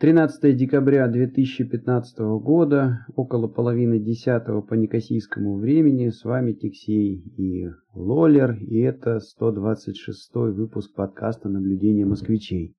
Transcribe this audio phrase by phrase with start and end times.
[0.00, 8.54] 13 декабря 2015 года, около половины десятого по некосийскому времени, с вами Тексей и Лолер,
[8.62, 12.74] и это 126 выпуск подкаста «Наблюдение москвичей».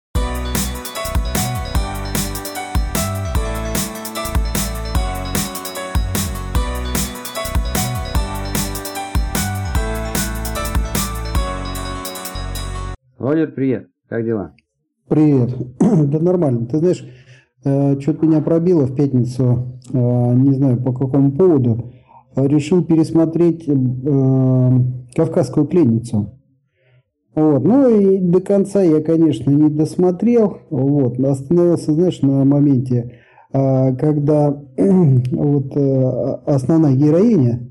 [13.20, 14.56] Лолер, привет, как дела?
[15.12, 15.54] Привет.
[15.80, 16.68] да нормально.
[16.68, 17.06] Ты знаешь,
[17.66, 19.98] э, что-то меня пробило в пятницу, э,
[20.36, 21.92] не знаю по какому поводу,
[22.34, 23.74] решил пересмотреть э,
[25.14, 26.40] «Кавказскую пленницу».
[27.36, 27.62] Вот.
[27.62, 30.60] Ну и до конца я, конечно, не досмотрел.
[30.70, 31.20] Вот.
[31.20, 33.20] Остановился, знаешь, на моменте,
[33.52, 35.76] когда вот
[36.46, 37.70] основная героиня,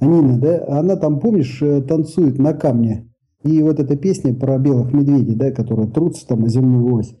[0.00, 3.13] Нина, да, она там, помнишь, танцует на камне.
[3.44, 7.14] И вот эта песня про белых медведей, да, которые трутся там о земную ось.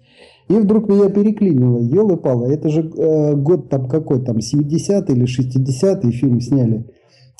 [0.48, 5.24] И вдруг меня переклинило, елы пало это же э, год там какой, там 70-й или
[5.24, 6.86] 60-й фильм сняли.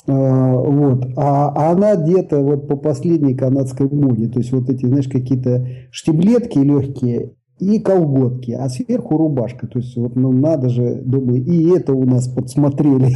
[0.07, 1.05] Э, вот.
[1.15, 4.27] А, а она одета вот по последней канадской моде.
[4.27, 9.67] То есть вот эти, знаешь, какие-то штиблетки легкие и колготки, а сверху рубашка.
[9.67, 13.07] То есть вот, ну надо же, думаю, и это у нас подсмотрели.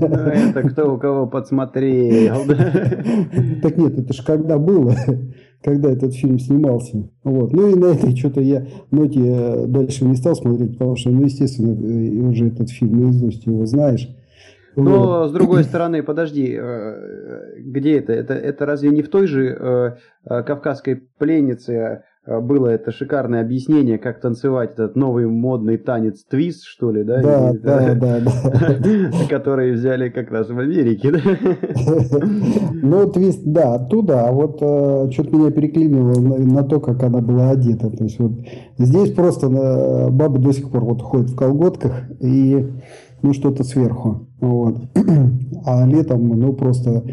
[0.00, 2.42] Ну, это кто у кого подсмотрел.
[3.62, 4.94] Так нет, это же когда было,
[5.62, 7.08] когда этот фильм снимался.
[7.22, 7.52] Вот.
[7.52, 11.22] Ну и на этой что-то я ноте э, дальше не стал смотреть, потому что, ну,
[11.22, 14.08] естественно, э, уже этот фильм наизусть его знаешь.
[14.76, 15.30] Но вот.
[15.30, 18.12] с другой стороны, подожди, э, где это?
[18.12, 24.72] Это, это разве не в той же кавказской пленнице было это шикарное объяснение, как танцевать
[24.72, 27.20] этот новый модный танец твист, что ли, да?
[27.20, 29.26] Да, Или, да, да, да.
[29.28, 31.20] Который взяли как раз в Америке, да?
[32.72, 37.50] Ну, твист, да, оттуда, а вот э, что-то меня переклинило на, то, как она была
[37.50, 37.90] одета.
[37.90, 38.32] То есть вот
[38.78, 42.66] здесь просто э, баба до сих пор вот ходит в колготках и
[43.22, 44.28] ну что-то сверху.
[44.40, 44.76] Вот.
[45.66, 47.04] А летом, ну, просто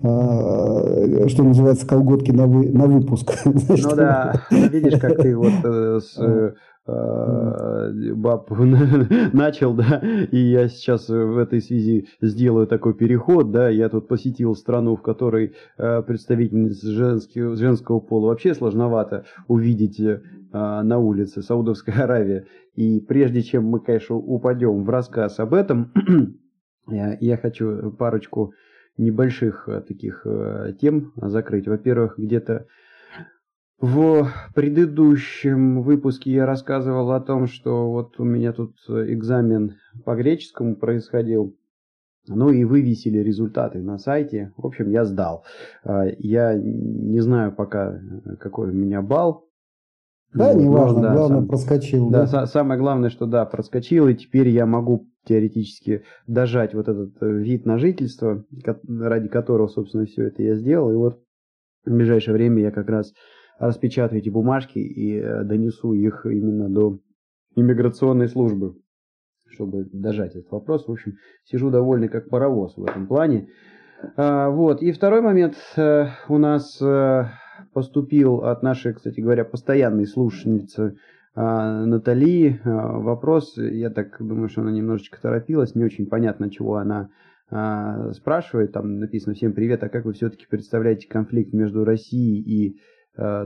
[0.00, 3.32] что называется, колготки на, вы, на выпуск.
[3.44, 6.54] Ну да, видишь, как ты вот э, с э,
[6.86, 8.50] э, баб
[9.32, 10.00] начал, да,
[10.30, 15.02] и я сейчас в этой связи сделаю такой переход, да, я тут посетил страну, в
[15.02, 18.28] которой представительниц женского, женского пола.
[18.28, 20.00] Вообще сложновато увидеть
[20.52, 25.92] на улице, Саудовская Аравия, и прежде чем мы, конечно, упадем в рассказ об этом,
[26.88, 28.52] я хочу парочку
[28.98, 31.66] небольших э, таких э, тем закрыть.
[31.66, 32.66] Во-первых, где-то
[33.80, 40.74] в предыдущем выпуске я рассказывал о том, что вот у меня тут экзамен по греческому
[40.74, 41.56] происходил.
[42.26, 44.52] Ну и вывесили результаты на сайте.
[44.56, 45.44] В общем, я сдал.
[45.84, 47.98] Я не знаю пока,
[48.38, 49.47] какой у меня балл.
[50.34, 52.10] Да, вот, неважно, да, главное сам, проскочил.
[52.10, 57.14] Да, да, самое главное, что да, проскочил, и теперь я могу теоретически дожать вот этот
[57.22, 58.44] э, вид на жительство,
[58.88, 60.90] ради которого, собственно, все это я сделал.
[60.90, 61.20] И вот
[61.84, 63.14] в ближайшее время я как раз
[63.58, 66.98] распечатаю эти бумажки и э, донесу их именно до
[67.56, 68.76] иммиграционной службы,
[69.48, 70.86] чтобы дожать этот вопрос.
[70.86, 71.14] В общем,
[71.44, 73.48] сижу довольный как паровоз в этом плане.
[74.16, 74.82] А, вот.
[74.82, 75.56] И второй момент.
[75.76, 76.80] Э, у нас
[77.72, 80.96] поступил от нашей, кстати говоря, постоянной слушательницы
[81.34, 86.76] а, Натали а, вопрос, я так думаю, что она немножечко торопилась, не очень понятно, чего
[86.76, 87.10] она
[87.50, 92.80] а, спрашивает, там написано «Всем привет, а как вы все-таки представляете конфликт между Россией и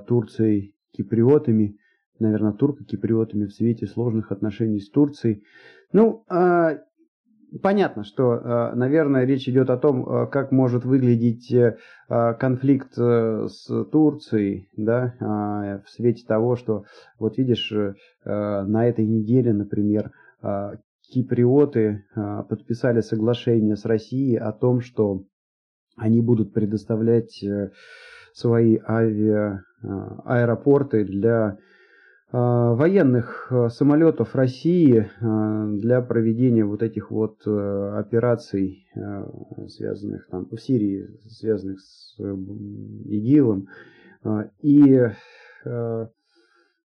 [0.07, 1.77] Турцией, киприотами?»
[2.19, 5.43] Наверное, турко-киприотами в свете сложных отношений с Турцией.
[5.93, 6.25] Ну,
[7.61, 11.77] Понятно, что, э, наверное, речь идет о том, э, как может выглядеть э,
[12.09, 16.85] конфликт с Турцией, да, в свете того, что,
[17.19, 17.73] вот видишь,
[18.25, 20.11] на этой неделе, например,
[21.11, 25.25] киприоты подписали соглашение с Россией о том, что
[25.97, 27.43] они будут предоставлять
[28.35, 29.63] свои авиа,
[30.25, 31.57] аэропорты для а,
[32.33, 38.87] военных а, самолетов России а, для проведения вот этих вот операций,
[39.69, 43.69] связанных там в Сирии, связанных с ИГИЛом.
[44.61, 45.01] И,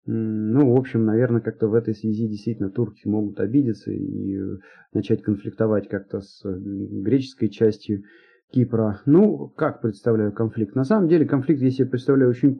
[0.05, 4.37] ну, в общем, наверное, как-то в этой связи действительно турки могут обидеться и
[4.93, 8.03] начать конфликтовать как-то с греческой частью
[8.51, 9.01] Кипра.
[9.05, 10.75] Ну, как представляю конфликт?
[10.75, 12.59] На самом деле конфликт я себе представляю очень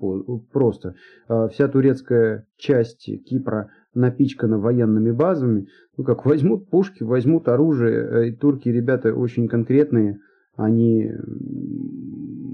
[0.52, 0.96] просто.
[1.28, 5.68] А, вся турецкая часть Кипра напичкана военными базами.
[5.98, 7.98] Ну, как возьмут пушки, возьмут оружие.
[7.98, 10.20] Э, и турки, ребята, очень конкретные.
[10.56, 11.12] Они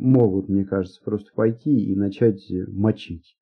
[0.01, 3.37] могут, мне кажется, просто пойти и начать мочить.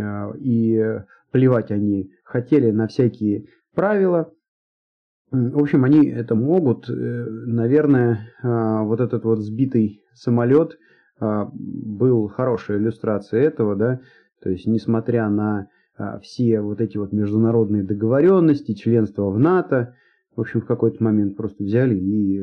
[0.00, 1.00] А, и
[1.32, 4.32] плевать они хотели на всякие правила.
[5.30, 6.88] В общем, они это могут.
[6.88, 10.78] Э, наверное, а, вот этот вот сбитый самолет
[11.20, 14.00] а, был хорошей иллюстрацией этого, да.
[14.42, 19.94] То есть, несмотря на а, все вот эти вот международные договоренности, членство в НАТО,
[20.34, 22.40] в общем, в какой-то момент просто взяли и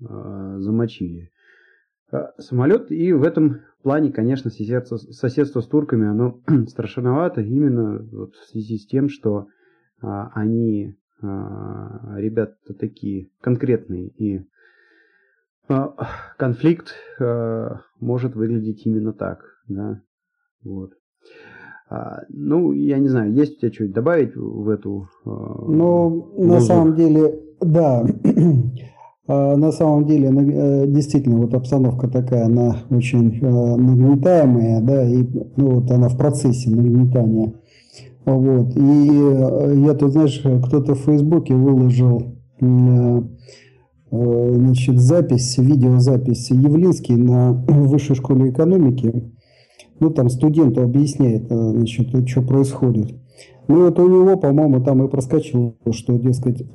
[0.00, 1.30] замочили
[2.38, 2.90] самолет.
[2.90, 8.78] И в этом плане, конечно, соседство, соседство с турками, оно страшновато именно вот в связи
[8.78, 9.48] с тем, что
[10.00, 14.46] они ребята такие конкретные и
[15.68, 15.94] а,
[16.36, 20.00] конфликт а, может выглядеть именно так, да,
[20.62, 20.92] вот.
[22.28, 25.08] Ну, я не знаю, есть у тебя что-нибудь добавить в эту?
[25.24, 28.04] Ну, на самом деле, да.
[29.28, 35.26] На самом деле, э, действительно, вот обстановка такая, она очень э, нагнетаемая, да, и
[35.56, 37.54] ну, вот она в процессе нагнетания.
[38.26, 38.76] Вот.
[38.76, 43.22] И э, я тут, знаешь, кто-то в Фейсбуке выложил э,
[44.10, 49.32] э, значит, запись, видеозапись Явлинский на высшей школе экономики.
[50.00, 53.14] Ну, там студенту объясняет, значит, что происходит.
[53.68, 56.66] Ну, вот у него, по-моему, там и проскочило, что, дескать,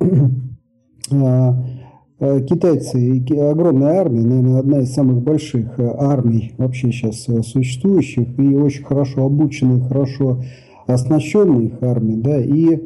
[2.18, 9.24] китайцы, огромная армия, наверное, одна из самых больших армий вообще сейчас существующих, и очень хорошо
[9.24, 10.40] обученных, хорошо
[10.94, 12.80] оснащенной их армией, да, и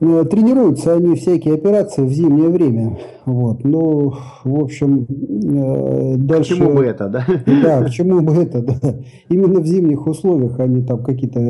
[0.00, 2.98] э, тренируются они всякие операции в зимнее время.
[3.24, 3.64] Вот.
[3.64, 4.14] Ну,
[4.44, 6.54] в общем, э, дальше...
[6.54, 7.26] К чему бы это, да?
[7.62, 8.94] Да, к чему бы это, да.
[9.28, 11.40] Именно в зимних условиях они там какие-то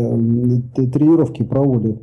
[0.90, 2.02] тренировки проводят.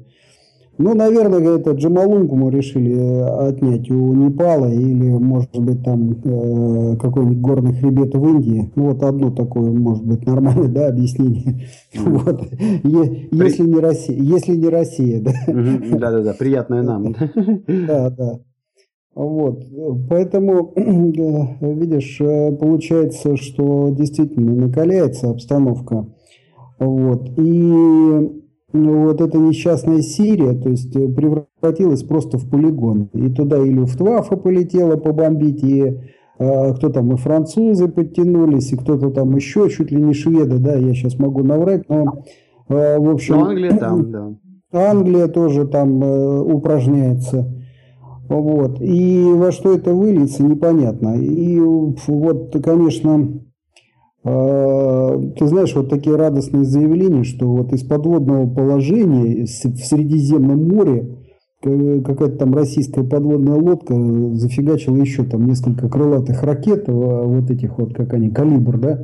[0.78, 6.98] Ну, наверное, это Джамалунгу мы решили э, отнять у Непала или, может быть, там э,
[6.98, 8.72] какой-нибудь горный хребет в Индии.
[8.76, 11.68] Ну, вот одно такое, может быть, нормальное, да, объяснение.
[11.98, 12.44] Вот.
[12.84, 15.32] Если не Россия, если не Россия, да.
[15.48, 17.16] Да-да-да, приятное нам.
[17.68, 18.40] Да, да.
[19.16, 19.64] Вот,
[20.10, 26.06] поэтому, видишь, э, получается, что действительно накаляется обстановка.
[26.78, 33.10] Вот, и вот эта несчастная Сирия, то есть э, превратилась просто в полигон.
[33.14, 35.98] И туда и Люфтваффе полетела побомбить, и
[36.40, 40.76] э, кто там, и французы подтянулись, и кто-то там еще, чуть ли не шведы, да,
[40.76, 42.24] я сейчас могу наврать, но
[42.68, 43.36] э, в общем...
[43.36, 44.34] Но Англия там, да.
[44.74, 47.54] Англия тоже там э, упражняется.
[48.28, 48.82] Вот.
[48.82, 51.16] И во что это выльется, непонятно.
[51.16, 53.40] И вот, конечно,
[55.38, 61.18] ты знаешь, вот такие радостные заявления, что вот из подводного положения в Средиземном море
[61.62, 63.96] какая-то там российская подводная лодка
[64.36, 68.98] зафигачила еще там несколько крылатых ракет, а, вот этих вот, как они, калибр, да?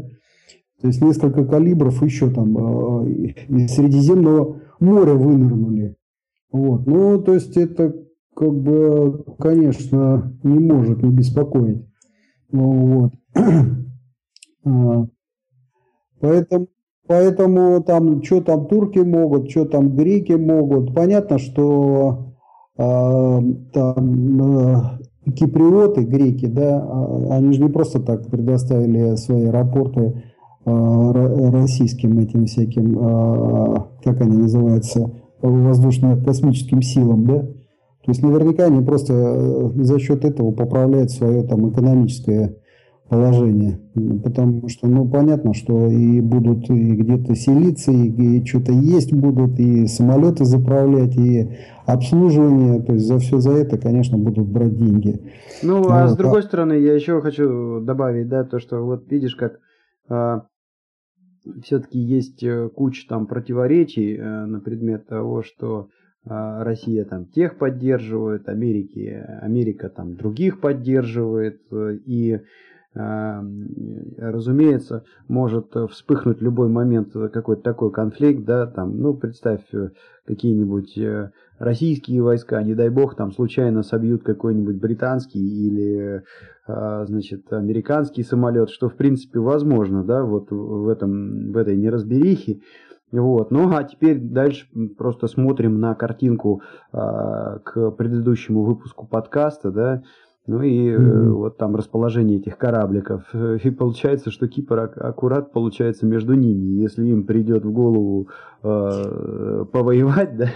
[0.81, 5.95] То есть несколько калибров еще там а, из Средиземного моря вынырнули.
[6.51, 6.85] Вот.
[6.85, 7.95] Ну, то есть это
[8.35, 11.87] как бы, конечно, не может не беспокоить.
[12.51, 13.13] Вот.
[16.23, 16.67] Поэтому,
[17.05, 20.95] поэтому там, что там турки могут, что там греки могут.
[20.95, 22.33] Понятно, что
[22.77, 23.39] э,
[23.73, 30.23] там э, киприоты, греки, да, а, они же не просто так предоставили свои аэропорты
[30.65, 35.11] э, российским этим всяким, э, как они называются,
[35.41, 37.39] воздушно-космическим силам, да.
[37.39, 42.55] То есть наверняка они просто за счет этого поправляют свое там экономическое
[43.13, 43.79] положение.
[44.23, 49.59] Потому что, ну, понятно, что и будут и где-то селиться, и, и что-то есть будут,
[49.59, 52.81] и самолеты заправлять, и обслуживание.
[52.81, 55.21] То есть за все за это, конечно, будут брать деньги.
[55.61, 56.43] Ну, а, а с другой а...
[56.43, 59.59] стороны, я еще хочу добавить, да, то, что вот видишь, как
[60.09, 60.47] а,
[61.61, 65.89] все-таки есть э, куча там противоречий а, на предмет того, что
[66.25, 72.39] а, Россия там тех поддерживает, Америки, Америка там других поддерживает, э, и
[72.95, 79.89] разумеется, может вспыхнуть в любой момент какой-то такой конфликт, да, там, ну, представь, э,
[80.27, 86.23] какие-нибудь э, российские войска, не дай бог, там случайно собьют какой-нибудь британский или,
[86.67, 92.61] э, значит, американский самолет, что, в принципе, возможно, да, вот в, этом, в этой неразберихе,
[93.11, 93.51] вот.
[93.51, 94.65] Ну а теперь дальше
[94.97, 96.97] просто смотрим на картинку э,
[97.63, 100.01] к предыдущему выпуску подкаста, да,
[100.45, 101.29] ну и mm-hmm.
[101.31, 103.23] вот там расположение этих корабликов.
[103.33, 106.81] И получается, что Кипр аккурат получается между ними.
[106.81, 108.27] Если им придет в голову
[108.61, 110.49] э, повоевать, да.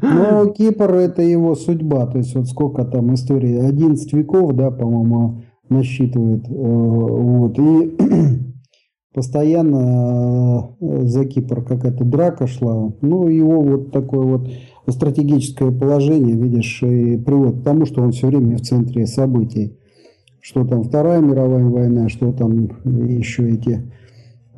[0.00, 2.06] Ну, Кипр это его судьба.
[2.06, 6.48] То есть вот сколько там истории, 11 веков, да, по-моему, насчитывает.
[6.48, 7.58] Э, вот.
[7.58, 7.96] И
[9.12, 12.92] постоянно э, за Кипр какая-то драка шла.
[13.00, 14.48] Ну, его вот такое вот
[14.88, 19.78] стратегическое положение, видишь, и приводит к тому, что он все время в центре событий.
[20.40, 23.92] Что там Вторая мировая война, что там еще эти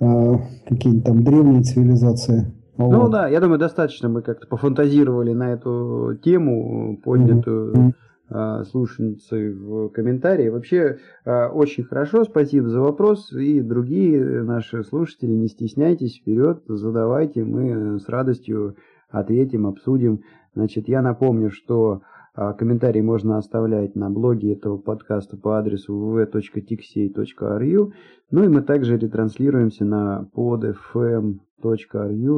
[0.00, 2.52] а, какие-нибудь там древние цивилизации.
[2.78, 3.10] Ну вот.
[3.10, 7.92] да, я думаю, достаточно мы как-то пофантазировали на эту тему, поднятую mm-hmm.
[8.30, 10.48] А, слушательницей в комментарии.
[10.48, 13.30] Вообще а, очень хорошо, спасибо за вопрос.
[13.32, 18.76] И другие наши слушатели, не стесняйтесь, вперед, задавайте, мы с радостью
[19.14, 20.20] ответим, обсудим.
[20.54, 22.02] Значит, я напомню, что
[22.34, 27.92] а, комментарии можно оставлять на блоге этого подкаста по адресу www.tixey.ru.
[28.30, 31.38] Ну и мы также ретранслируемся на podfm.ru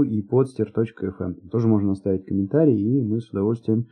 [0.06, 1.48] и podster.fm.
[1.50, 3.86] Тоже можно оставить комментарий, и мы с удовольствием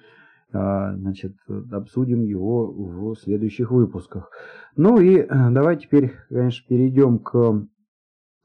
[0.52, 1.34] а, значит,
[1.72, 4.30] обсудим его в следующих выпусках.
[4.76, 7.66] Ну и э, давай теперь, конечно, перейдем к,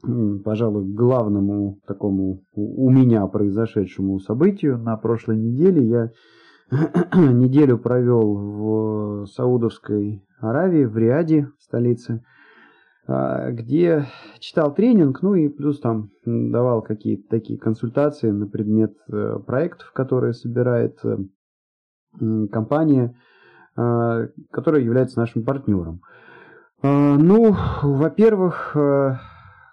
[0.01, 4.77] пожалуй, главному такому у меня произошедшему событию.
[4.77, 6.11] На прошлой неделе я
[7.15, 12.23] неделю провел в Саудовской Аравии, в Риаде, столице,
[13.07, 14.05] а, где
[14.39, 20.33] читал тренинг, ну и плюс там давал какие-то такие консультации на предмет э, проектов, которые
[20.33, 21.17] собирает э,
[22.51, 23.15] компания,
[23.75, 26.01] а, которая является нашим партнером.
[26.81, 29.15] А, ну, во-первых, э,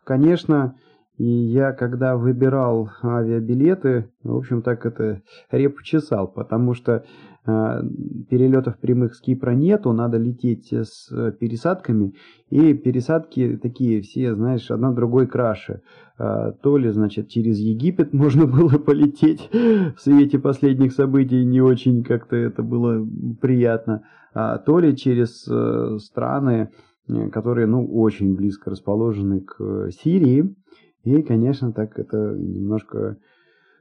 [0.07, 0.77] конечно,
[1.19, 7.05] и я, когда выбирал авиабилеты, в общем, так это репу чесал, потому что
[7.47, 7.81] э,
[8.29, 11.11] перелетов прямых с Кипра нету, надо лететь с
[11.41, 12.15] пересадками,
[12.51, 15.81] и пересадки такие все, знаешь, одна другой краше.
[16.19, 22.05] Э, то ли, значит, через Египет можно было полететь в свете последних событий, не очень
[22.05, 23.07] как-то это было
[23.41, 24.03] приятно,
[24.35, 26.69] а то ли через э, страны,
[27.33, 30.55] которые, ну, очень близко расположены к Сирии,
[31.05, 33.19] и, конечно, так это немножко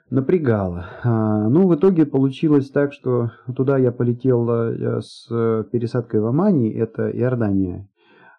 [0.09, 0.85] напрягало.
[1.03, 5.27] А, ну, в итоге получилось так, что туда я полетел э, с
[5.71, 7.89] пересадкой в Омане, это Иордания,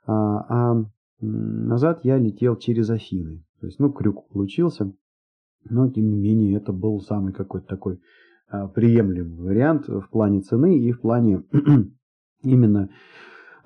[0.07, 0.85] а, а
[1.21, 3.45] назад я летел через Афины.
[3.61, 4.93] То есть, ну, крюк получился,
[5.69, 8.01] но, тем не менее, это был самый какой-то такой
[8.49, 11.43] а, приемлемый вариант в плане цены и в плане
[12.43, 12.91] именно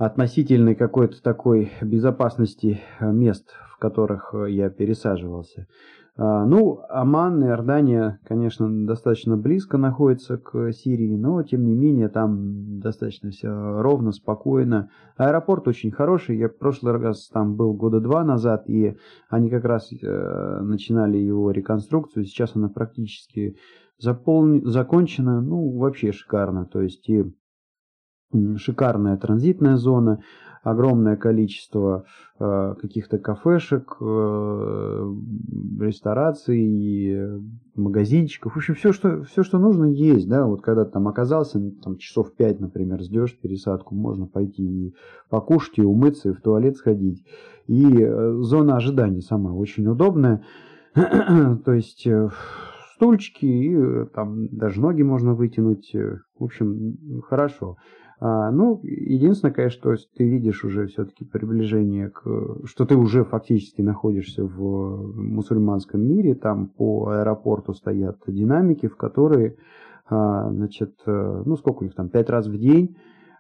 [0.00, 5.66] относительной какой-то такой безопасности мест, которых э, я пересаживался.
[6.16, 12.09] А, ну, Оман и Иордания, конечно, достаточно близко находятся к Сирии, но, тем не менее,
[12.09, 14.88] там достаточно все ровно, спокойно.
[15.19, 16.38] Аэропорт очень хороший.
[16.38, 18.97] Я в прошлый раз там был года два назад, и
[19.28, 22.25] они как раз э, начинали его реконструкцию.
[22.25, 23.59] Сейчас она практически
[23.99, 24.62] запол...
[24.64, 25.42] закончена.
[25.42, 26.64] Ну, вообще шикарно.
[26.64, 27.25] То есть и
[28.57, 30.21] шикарная транзитная зона
[30.63, 32.05] огромное количество
[32.39, 35.15] э, каких-то кафешек, э,
[35.81, 37.41] рестораций,
[37.75, 38.53] магазинчиков.
[38.53, 40.29] В общем, все что, все, что нужно, есть.
[40.29, 40.47] Да?
[40.47, 44.95] Вот когда ты там оказался, там, часов пять, например, ждешь пересадку, можно пойти и
[45.29, 47.25] покушать, и умыться, и в туалет сходить.
[47.67, 50.45] И э, зона ожидания сама очень удобная.
[50.95, 52.29] То есть э,
[52.97, 55.95] стульчики, и э, там даже ноги можно вытянуть.
[55.95, 57.77] Э, в общем, хорошо.
[58.23, 62.23] А, ну, единственное, конечно, то есть ты видишь уже все-таки приближение к...
[62.67, 69.57] Что ты уже фактически находишься в мусульманском мире, там по аэропорту стоят динамики, в которые,
[70.07, 72.95] а, значит, э, ну, сколько у них там, пять раз в день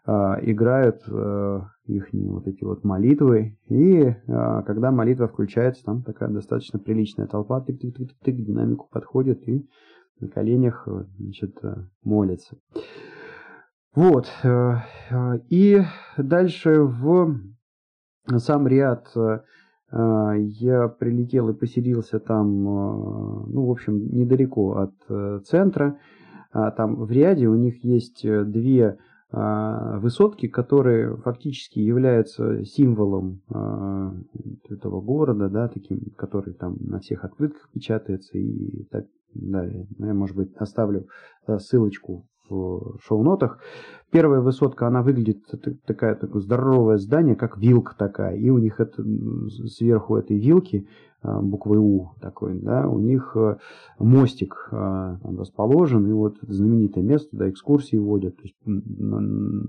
[0.06, 6.78] а, играют а, их вот эти вот молитвы, и когда молитва включается, там такая достаточно
[6.78, 9.68] приличная толпа, тык-тык-тык-тык, динамику подходит и
[10.20, 11.60] на коленях, значит,
[12.02, 12.56] молится.
[13.94, 14.26] Вот.
[14.44, 14.76] Э,
[15.10, 15.82] э, и
[16.16, 17.40] дальше в
[18.36, 19.40] сам Риад э,
[19.92, 25.98] я прилетел и поселился там, ну, в общем, недалеко от центра.
[26.52, 28.98] А там в Риаде у них есть две
[29.32, 33.42] высотки, которые фактически являются символом
[34.68, 39.88] этого города, да, таким, который там на всех открытках печатается и так далее.
[39.98, 41.08] Ну, я, может быть, оставлю
[41.58, 43.58] ссылочку в шоу-нотах.
[44.10, 45.38] Первая высотка, она выглядит
[45.86, 48.36] такая, такое здоровое здание, как вилка такая.
[48.36, 49.04] И у них это,
[49.66, 50.88] сверху этой вилки,
[51.22, 53.56] а, буквой У такой, да, у них э,
[53.98, 58.56] мостик а, расположен, и вот знаменитое место, туда экскурсии водят, то есть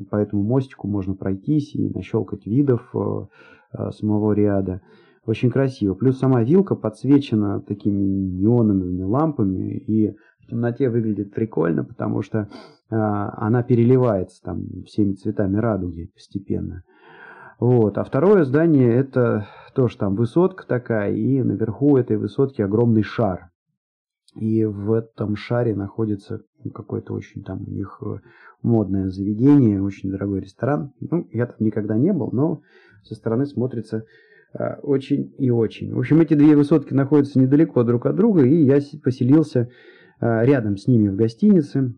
[0.10, 3.26] по этому мостику можно пройтись и нащелкать видов э,
[3.74, 4.82] э, самого ряда.
[5.26, 5.94] Очень красиво.
[5.94, 10.16] Плюс сама вилка подсвечена такими неоновыми лампами, и
[10.52, 12.46] темноте выглядит прикольно, потому что э,
[12.90, 16.84] она переливается там всеми цветами радуги постепенно.
[17.60, 17.98] Вот.
[17.98, 23.52] А второе здание это тоже там высотка такая, и наверху этой высотки огромный шар.
[24.36, 26.42] И в этом шаре находится
[26.74, 28.20] какое-то очень там у них э,
[28.62, 30.94] модное заведение, очень дорогой ресторан.
[31.00, 32.62] Ну, я там никогда не был, но
[33.04, 34.06] со стороны смотрится
[34.54, 35.94] э, очень и очень.
[35.94, 39.70] В общем, эти две высотки находятся недалеко друг от друга, и я поселился
[40.22, 41.96] рядом с ними в гостинице.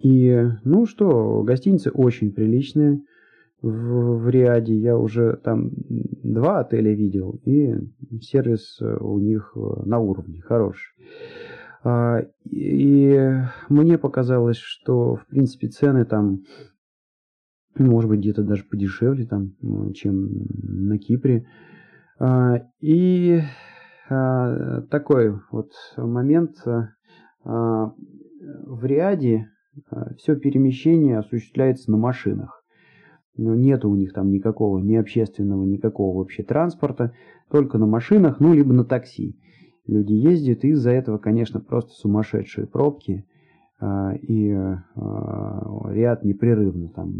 [0.00, 3.00] И, ну что, гостиница очень приличная
[3.62, 4.74] в, в Риаде.
[4.74, 5.70] Я уже там
[6.22, 7.74] два отеля видел, и
[8.20, 10.92] сервис у них на уровне, хороший.
[11.82, 16.42] А, и мне показалось, что, в принципе, цены там,
[17.76, 19.52] может быть, где-то даже подешевле, там,
[19.94, 20.28] чем
[20.62, 21.46] на Кипре.
[22.18, 23.40] А, и
[24.10, 26.56] такой вот момент.
[27.44, 29.48] В Риаде
[30.18, 32.64] все перемещение осуществляется на машинах.
[33.36, 37.14] Ну, нет у них там никакого ни общественного, никакого вообще транспорта,
[37.50, 39.38] только на машинах, ну, либо на такси
[39.90, 43.26] люди ездят, и из-за этого, конечно, просто сумасшедшие пробки,
[43.80, 47.12] а, и а, ряд непрерывно там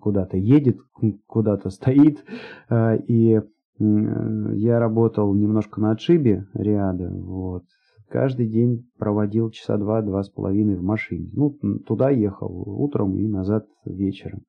[0.00, 0.78] куда-то едет,
[1.26, 2.24] куда-то стоит,
[2.68, 3.40] а, и
[3.82, 7.64] я работал немножко на отшибе ряда, вот,
[8.08, 11.30] каждый день проводил часа два, два с половиной в машине.
[11.32, 14.42] Ну, туда ехал утром и назад вечером.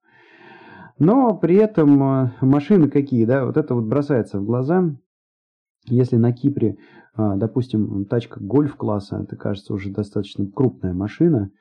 [0.99, 4.95] Но при этом машины какие, да, вот это вот бросается в глаза.
[5.85, 6.77] Если на Кипре
[7.15, 11.51] а, допустим, тачка гольф-класса, это, кажется, уже достаточно крупная машина,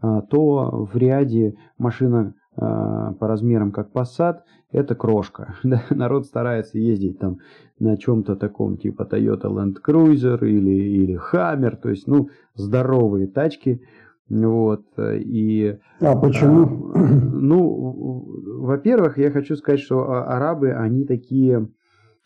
[0.00, 4.38] то в ряде машина по размерам как Passat,
[4.72, 5.54] это крошка.
[5.90, 7.38] Народ старается ездить там
[7.78, 13.82] на чем-то таком типа Toyota Land Cruiser или, или Hammer, то есть, ну, здоровые тачки.
[14.28, 16.92] Вот, и, а почему?
[17.40, 21.68] Ну, во-первых, я хочу сказать, что арабы, они такие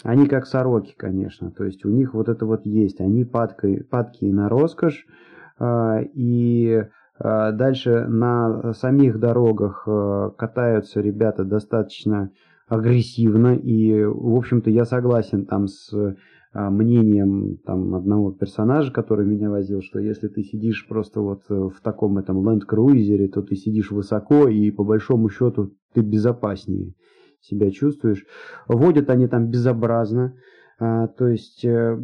[0.02, 4.32] они как сороки, конечно, то есть у них вот это вот есть, они падкие, падкие
[4.32, 5.06] на роскошь,
[5.58, 6.88] а, и а,
[7.19, 12.31] дальше на самих дорогах а, катаются ребята достаточно
[12.68, 15.92] агрессивно, и, в общем-то, я согласен там с
[16.55, 22.18] мнением там одного персонажа, который меня возил, что если ты сидишь просто вот в таком
[22.18, 26.94] этом Cruiser, то ты сидишь высоко и по большому счету ты безопаснее
[27.42, 28.25] себя чувствуешь.
[28.68, 30.35] Водят они там безобразно.
[30.85, 31.97] А, то есть э,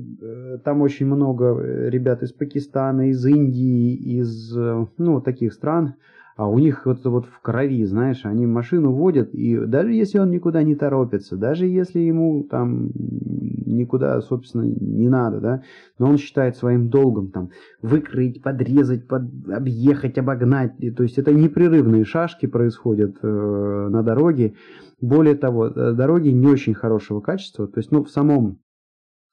[0.65, 5.95] там очень много ребят из Пакистана, из Индии, из э, ну, таких стран,
[6.37, 10.31] а у них вот вот в крови, знаешь, они машину водят, и даже если он
[10.31, 15.63] никуда не торопится, даже если ему там никуда, собственно, не надо, да,
[15.99, 17.51] но он считает своим долгом там
[17.83, 24.55] выкрыть, подрезать, под, объехать, обогнать, и, то есть это непрерывные шашки происходят э, на дороге,
[25.01, 28.68] более того, э, дороги не очень хорошего качества, то есть, ну, в самом э,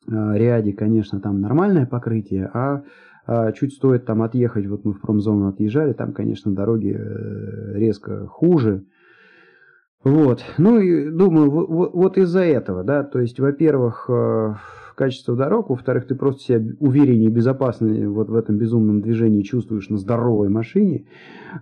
[0.07, 2.83] ряде, конечно, там нормальное покрытие, а
[3.27, 8.27] а чуть стоит там отъехать, вот мы в промзону отъезжали, там, конечно, дороги э, резко
[8.27, 8.85] хуже.
[10.03, 14.53] Вот, ну и думаю, вот, вот из-за этого, да, то есть, во-первых, э,
[14.95, 19.89] качество дорог, во-вторых, ты просто себя увереннее и безопаснее вот в этом безумном движении чувствуешь
[19.89, 21.05] на здоровой машине.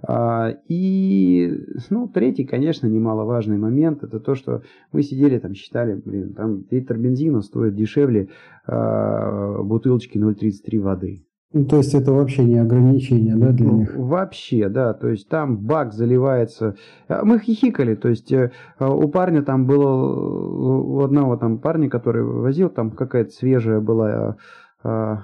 [0.02, 6.34] А, и, ну, третий, конечно, немаловажный момент, это то, что мы сидели там, считали, блин,
[6.34, 8.30] там литр бензина стоит дешевле
[8.66, 11.26] а, бутылочки 0,33 воды.
[11.56, 13.96] Ну, то есть это вообще не ограничение, да, для ну, них?
[13.96, 14.96] Вообще, да.
[14.96, 16.76] То есть там бак заливается.
[17.08, 17.94] А, мы хихикали.
[17.94, 23.30] То есть э, у парня там было, у одного там парня, который возил, там какая-то
[23.30, 24.38] свежая была.
[24.84, 25.22] А,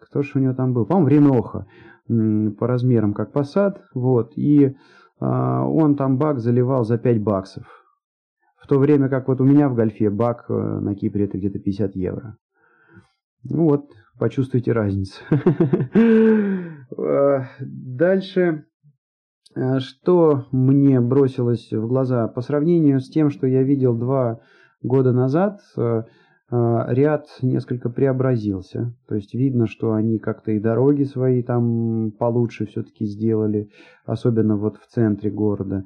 [0.00, 0.86] кто же у него там был?
[0.86, 1.66] По-моему, Реноха.
[2.58, 3.78] По размерам, как Passat.
[3.92, 4.34] Вот.
[4.36, 4.76] И
[5.18, 7.64] а, он там бак заливал за 5 баксов.
[8.56, 11.58] В то время как вот у меня в гольфе бак э, на Кипре это где-то
[11.58, 12.36] 50 евро.
[13.42, 13.86] Ну вот,
[14.22, 15.20] почувствуйте разницу.
[17.60, 18.66] Дальше,
[19.56, 24.38] э, что мне бросилось в глаза по сравнению с тем, что я видел два
[24.80, 26.04] года назад, э,
[26.50, 28.94] ряд несколько преобразился.
[29.08, 33.70] То есть видно, что они как-то и дороги свои там получше все-таки сделали,
[34.04, 35.82] особенно вот в центре города.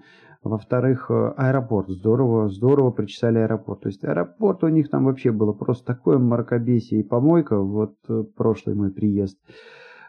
[0.48, 1.88] Во-вторых, э, аэропорт.
[1.88, 3.80] Здорово, здорово причесали аэропорт.
[3.80, 7.58] То есть аэропорт у них там вообще было просто такое мракобесие и помойка.
[7.58, 9.38] Вот э, прошлый мой приезд.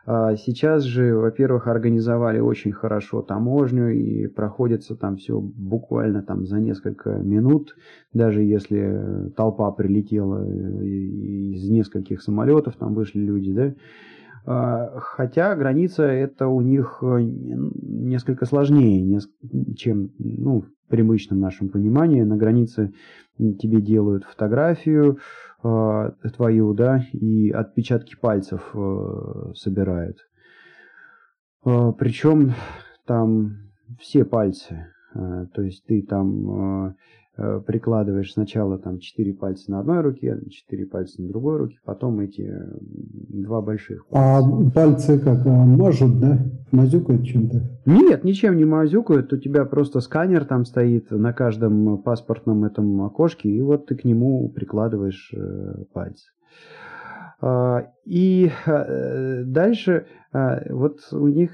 [0.10, 6.62] А сейчас же, во-первых, организовали очень хорошо таможню и проходится там все буквально там за
[6.62, 7.76] несколько минут,
[8.14, 13.74] даже если толпа прилетела э, из нескольких самолетов, там вышли люди, да,
[14.48, 19.20] Хотя граница это у них несколько сложнее,
[19.76, 22.22] чем ну, в привычном нашем понимании.
[22.22, 22.94] На границе
[23.38, 25.20] тебе делают фотографию
[25.62, 28.74] твою, да, и отпечатки пальцев
[29.56, 30.18] собирают.
[31.64, 32.54] Причем
[33.06, 33.58] там
[34.00, 34.88] все пальцы.
[35.14, 36.94] То есть ты там
[37.27, 42.20] Э, прикладываешь сначала там четыре пальца на одной руке, четыре пальца на другой руке, потом
[42.20, 42.52] эти
[43.30, 44.68] два больших а пальца.
[44.68, 46.40] А пальцы как, э, мажут, да?
[46.72, 47.62] Мазюкают чем-то?
[47.86, 53.50] Нет, ничем не мазюкают, у тебя просто сканер там стоит на каждом паспортном этом окошке,
[53.50, 56.26] и вот ты к нему прикладываешь э, пальцы.
[57.40, 61.52] А, и дальше вот у них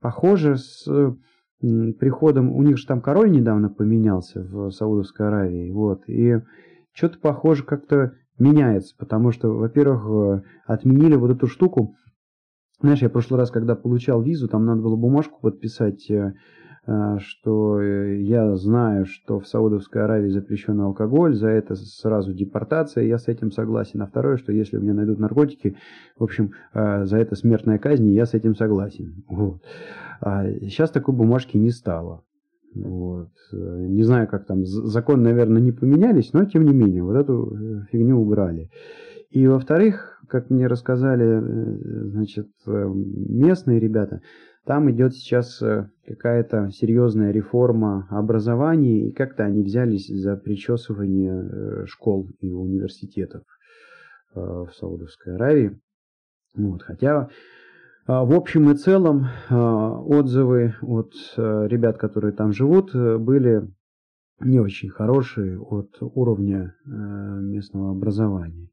[0.00, 0.84] похоже с
[1.60, 6.40] приходом, у них же там король недавно поменялся в Саудовской Аравии, вот, и
[6.92, 11.96] что-то похоже как-то меняется, потому что, во-первых, э, отменили вот эту штуку,
[12.80, 16.32] знаешь, я в прошлый раз, когда получал визу, там надо было бумажку подписать, э,
[16.86, 23.28] что я знаю, что в Саудовской Аравии запрещен алкоголь, за это сразу депортация, я с
[23.28, 24.02] этим согласен.
[24.02, 25.76] А второе, что если у меня найдут наркотики,
[26.18, 29.24] в общем, за это смертная казнь, я с этим согласен.
[29.28, 29.62] Вот.
[30.20, 32.22] А сейчас такой бумажки не стало.
[32.74, 33.30] Вот.
[33.52, 37.86] Не знаю, как там, закон, наверное, не поменялись, но тем не менее, вот эту э,
[37.90, 38.70] фигню убрали.
[39.30, 44.20] И во-вторых, как мне рассказали, э, значит, э, местные ребята,
[44.66, 45.62] там идет сейчас
[46.06, 53.42] какая-то серьезная реформа образования, и как-то они взялись за причесывание школ и университетов
[54.34, 55.80] в Саудовской Аравии.
[56.54, 56.82] Вот.
[56.82, 57.28] Хотя
[58.06, 63.68] а, в общем и целом а, отзывы от ребят, которые там живут, э, были
[64.40, 68.68] не очень хорошие от уровня э, местного образования.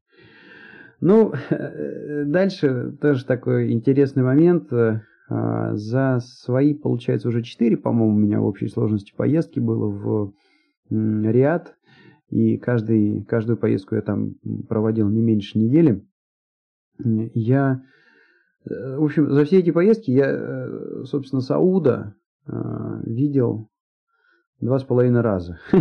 [1.00, 1.32] Ну,
[2.24, 4.72] дальше тоже такой интересный момент.
[5.30, 10.32] Э, за свои, получается, уже 4, по-моему, у меня в общей сложности поездки было в
[10.90, 11.74] Риад.
[12.30, 14.34] И каждый, каждую поездку я там
[14.68, 16.04] проводил не меньше недели.
[16.98, 17.82] Я
[18.68, 22.14] в общем, за все эти поездки я, э, собственно, Сауда
[22.46, 22.52] э,
[23.04, 23.70] видел
[24.60, 25.58] два с половиной раза.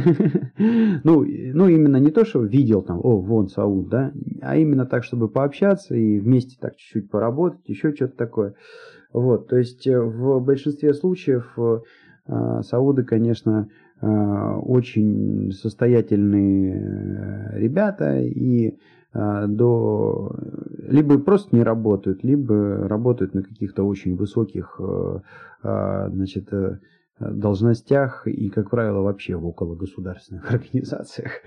[1.03, 5.03] ну, ну, именно не то, что видел там, о, вон Сауд, да, а именно так,
[5.03, 8.53] чтобы пообщаться и вместе так чуть-чуть поработать, еще что-то такое.
[9.19, 11.57] Вот, то есть э, в большинстве случаев
[12.61, 13.69] Сауды, конечно,
[14.01, 18.77] очень состоятельные ребята и
[19.13, 20.35] до
[20.87, 25.19] либо просто не работают, либо работают на каких-то очень высоких э,
[25.63, 26.79] а, значит, э,
[27.19, 31.41] должностях и, как правило, вообще в окологосударственных организациях.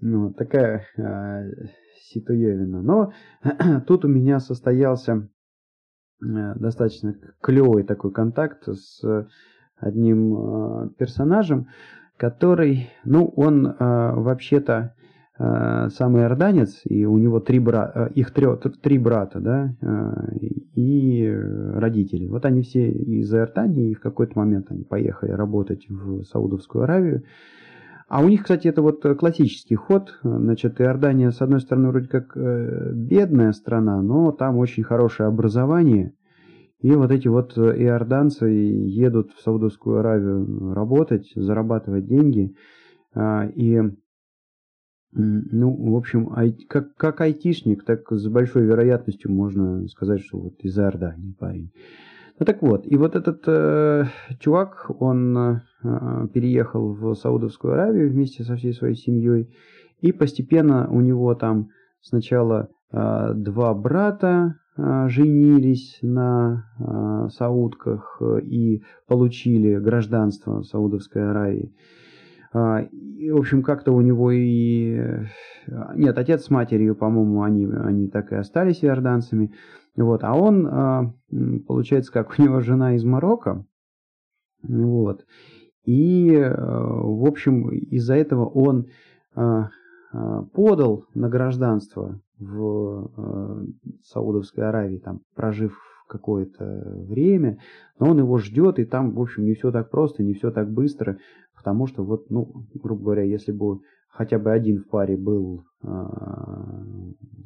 [0.00, 1.44] Ну, такая а,
[2.02, 2.82] ситуевина.
[2.82, 3.12] Но
[3.86, 5.22] тут у меня состоялся э,
[6.22, 9.26] достаточно клевый такой контакт с
[9.78, 11.68] одним персонажем,
[12.16, 14.94] который, ну, он вообще-то
[15.38, 18.46] Э, сам иорданец, и у него три брата, э, их три,
[18.80, 20.36] три брата, да, э,
[20.74, 21.28] и
[21.74, 22.26] родители.
[22.28, 27.24] Вот они все из Иордании, и в какой-то момент они поехали работать в Саудовскую Аравию.
[28.08, 30.18] А у них, кстати, это вот классический ход.
[30.22, 36.14] Значит, Иордания, с одной стороны, вроде как бедная страна, но там очень хорошее образование.
[36.80, 42.54] И вот эти вот иорданцы едут в Саудовскую Аравию работать, зарабатывать деньги.
[43.54, 43.80] И
[45.14, 46.28] ну, в общем,
[46.68, 51.70] как, как айтишник, так с большой вероятностью можно сказать, что вот из Иордании парень.
[52.38, 54.04] Ну так вот, и вот этот э,
[54.40, 55.60] чувак, он э,
[56.32, 59.54] переехал в Саудовскую Аравию вместе со всей своей семьей,
[60.00, 61.68] и постепенно у него там
[62.00, 71.72] сначала э, два брата э, женились на э, саудках и получили гражданство Саудовской Аравии.
[72.52, 74.94] А, и, в общем, как-то у него и...
[74.96, 75.24] Э,
[75.94, 79.52] нет, отец с матерью, по-моему, они, они так и остались иорданцами.
[79.96, 80.24] Вот.
[80.24, 81.14] А он, а,
[81.66, 83.64] получается, как у него жена из Марокко.
[84.62, 85.24] Вот.
[85.84, 88.86] И, э, в общем, из-за этого он
[89.34, 89.70] а,
[90.52, 93.64] подал на гражданство в э,
[94.04, 95.76] Саудовской Аравии, там, прожив
[96.08, 97.58] какое-то время,
[97.98, 100.70] но он его ждет, и там, в общем, не все так просто, не все так
[100.70, 101.18] быстро.
[101.56, 105.88] Потому что вот, ну, грубо говоря, если бы хотя бы один в паре был э,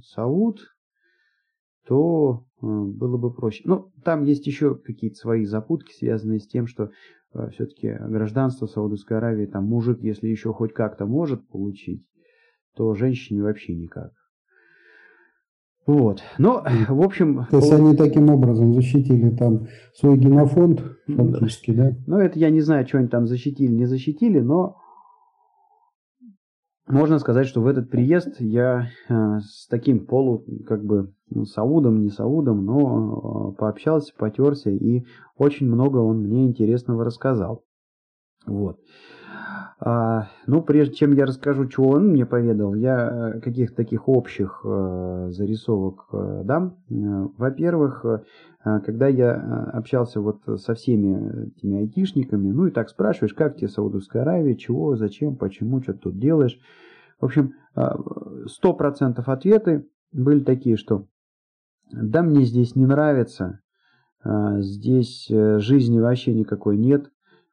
[0.03, 0.61] Сауд,
[1.87, 3.63] то было бы проще.
[3.65, 6.91] Но там есть еще какие-то свои запутки, связанные с тем, что
[7.35, 12.05] э, все-таки гражданство Саудовской Аравии, там мужик, если еще хоть как-то может получить,
[12.75, 14.13] то женщине вообще никак.
[15.87, 16.23] Вот.
[16.39, 17.47] Но, в общем...
[17.51, 21.91] То есть они таким образом защитили там свой генофонд фактически, да?
[21.91, 21.97] да?
[22.07, 24.79] Ну, это я не знаю, что они там защитили, не защитили, но
[26.87, 32.01] можно сказать, что в этот приезд я э, с таким полу, как бы, ну, Саудом,
[32.01, 35.05] не Саудом, но э, пообщался, потерся, и
[35.37, 37.65] очень много он мне интересного рассказал.
[38.47, 38.79] Вот.
[39.79, 44.63] А, ну, прежде чем я расскажу, что он мне поведал, я э, каких-то таких общих
[44.65, 46.79] э, зарисовок э, дам.
[46.89, 49.35] Э, во-первых, э, когда я
[49.75, 54.97] общался вот со всеми этими айтишниками, ну и так спрашиваешь, как тебе Саудовская Аравия, чего,
[54.97, 56.59] зачем, почему, что тут делаешь.
[57.21, 57.55] В общем,
[58.47, 61.07] сто процентов ответы были такие, что
[61.93, 63.61] да, мне здесь не нравится,
[64.25, 67.09] здесь жизни вообще никакой нет,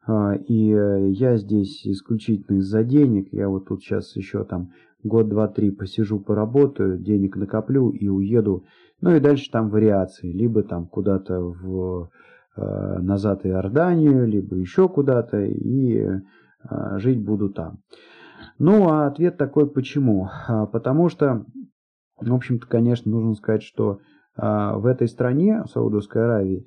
[0.07, 3.29] и э, я здесь исключительно из-за денег.
[3.31, 8.65] Я вот тут сейчас еще там год, два, три посижу, поработаю, денег накоплю и уеду.
[8.99, 10.31] Ну и дальше там вариации.
[10.31, 12.09] Либо там куда-то в
[12.57, 16.19] э, назад Иорданию, либо еще куда-то, и э,
[16.97, 17.79] жить буду там.
[18.59, 20.29] Ну, а ответ такой почему?
[20.47, 21.45] А, потому что,
[22.17, 23.99] в общем-то, конечно, нужно сказать, что
[24.35, 26.65] а, в этой стране, в Саудовской Аравии,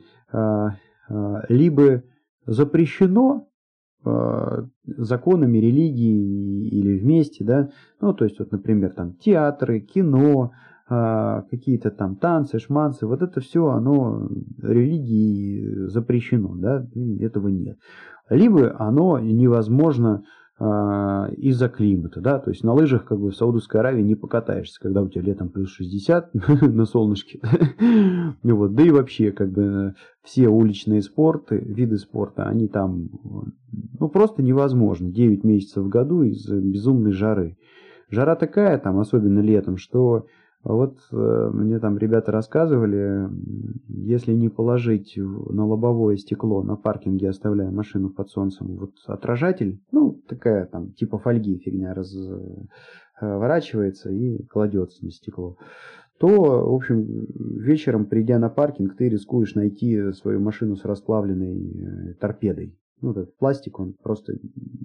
[1.48, 2.02] либо
[2.46, 3.48] запрещено
[4.04, 10.52] э, законами религии или вместе, да, ну, то есть, вот, например, там театры, кино,
[10.88, 14.28] э, какие-то там танцы, шманцы, вот это все, оно
[14.62, 16.86] религии запрещено, да,
[17.20, 17.78] этого нет.
[18.30, 20.24] Либо оно невозможно
[20.58, 25.02] из-за климата, да, то есть на лыжах как бы в Саудовской Аравии не покатаешься, когда
[25.02, 27.40] у тебя летом плюс 60 на солнышке,
[28.42, 33.10] вот, да и вообще как бы все уличные спорты, виды спорта, они там,
[34.00, 37.58] ну просто невозможно, 9 месяцев в году из безумной жары.
[38.08, 40.26] Жара такая там, особенно летом, что
[40.68, 43.30] а вот э, мне там ребята рассказывали,
[43.86, 50.20] если не положить на лобовое стекло на паркинге, оставляя машину под солнцем, вот отражатель, ну,
[50.28, 55.56] такая там типа фольги фигня разворачивается и кладется на стекло,
[56.18, 57.28] то, в общем,
[57.60, 62.76] вечером, придя на паркинг, ты рискуешь найти свою машину с расплавленной э, торпедой.
[63.00, 64.32] Ну, этот пластик, он просто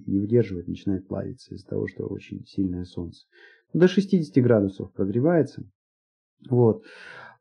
[0.06, 3.26] не выдерживает, начинает плавиться из-за того, что очень сильное солнце
[3.74, 5.64] до 60 градусов прогревается.
[6.50, 6.84] Вот.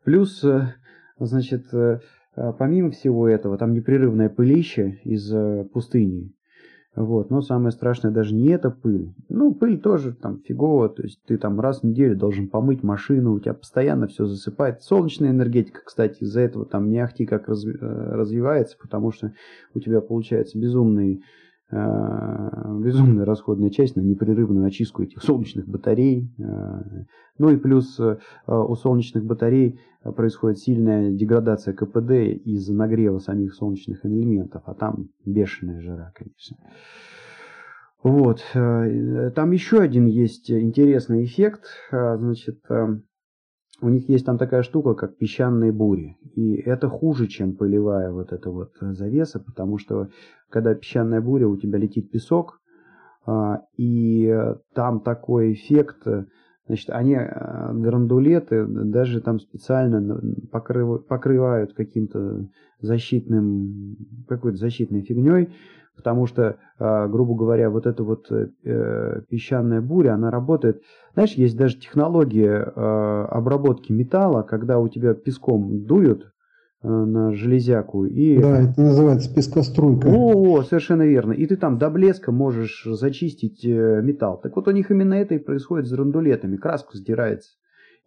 [0.05, 0.75] Плюс, э,
[1.19, 2.01] значит, э,
[2.37, 5.33] э, помимо всего этого, там непрерывное пылище из
[5.71, 6.33] пустыни.
[6.97, 7.31] Вот.
[7.31, 9.15] Но самое страшное даже не эта пыль.
[9.29, 10.89] Ну, пыль тоже там фигово.
[10.89, 14.83] То есть ты там раз в неделю должен помыть машину, у тебя постоянно все засыпает.
[14.83, 19.33] Солнечная энергетика, кстати, из-за этого там не ахти как развивается, потому что
[19.75, 21.23] у тебя получается безумный
[21.71, 26.33] безумная расходная часть на непрерывную очистку этих солнечных батарей.
[26.39, 27.05] Э,
[27.39, 32.11] ну и плюс э, у солнечных батарей происходит сильная деградация КПД
[32.45, 36.57] из-за нагрева самих солнечных элементов, а там бешеная жара, конечно.
[38.03, 38.43] Вот.
[38.53, 41.67] Там еще один есть интересный эффект.
[41.91, 42.61] Значит,
[43.81, 46.17] у них есть там такая штука, как песчаные бури.
[46.35, 50.09] И это хуже, чем полевая вот эта вот завеса, потому что
[50.49, 52.61] когда песчаная буря, у тебя летит песок,
[53.27, 54.35] а, и
[54.75, 56.07] там такой эффект,
[56.67, 60.21] значит, они, грандулеты, даже там специально
[60.51, 62.47] покрывают каким-то
[62.81, 63.97] защитным,
[64.29, 65.51] какой-то защитной фигней,
[65.97, 70.83] потому что, а, грубо говоря, вот эта вот э, песчаная буря, она работает,
[71.15, 76.40] знаешь, есть даже технология обработки металла, когда у тебя песком дуют, Э,
[76.83, 78.07] на железяку.
[78.07, 78.39] И...
[78.39, 80.09] Да, это называется пескоструйка.
[80.09, 81.33] О, совершенно верно.
[81.33, 84.41] И ты там до блеска можешь зачистить э, металл.
[84.41, 86.57] Так вот у них именно это и происходит с рандулетами.
[86.57, 87.51] Краска сдирается.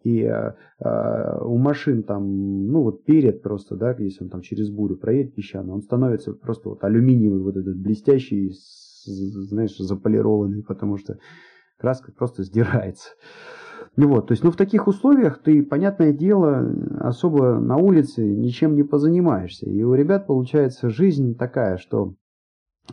[0.02, 4.68] И а, а, у машин там, ну вот перед просто, да, если он там через
[4.70, 8.52] бурю проедет песчаный, он становится просто вот алюминиевый, вот этот блестящий,
[9.06, 11.16] знаешь, заполированный, потому что
[11.78, 13.10] краска просто сдирается.
[13.96, 16.68] Ну вот, то есть, ну в таких условиях ты, понятное дело,
[17.00, 19.66] особо на улице ничем не позанимаешься.
[19.66, 22.14] И у ребят получается жизнь такая, что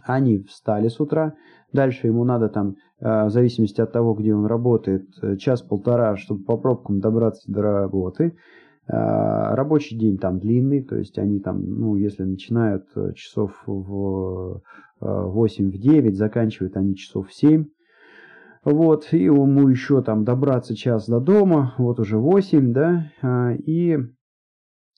[0.03, 1.33] они встали с утра,
[1.73, 6.43] дальше ему надо там, э, в зависимости от того, где он работает, э, час-полтора, чтобы
[6.43, 8.37] по пробкам добраться до работы.
[8.87, 12.85] Э, рабочий день там длинный, то есть они там, ну, если начинают
[13.15, 14.61] часов в
[14.99, 17.65] 8-9, заканчивают они часов в 7.
[18.63, 23.97] Вот, и ему еще там добраться час до дома, вот уже 8, да, а, и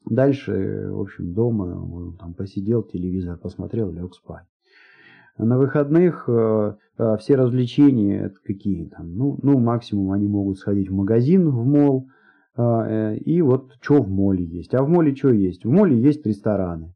[0.05, 4.45] дальше, в общем, дома он там посидел, телевизор посмотрел, лег спать.
[5.37, 10.93] На выходных э, э, все развлечения какие там, ну, ну, максимум они могут сходить в
[10.93, 12.07] магазин, в мол,
[12.55, 14.75] А, и вот что в моле есть.
[14.75, 15.65] А в моле что есть?
[15.65, 16.93] В моле есть рестораны.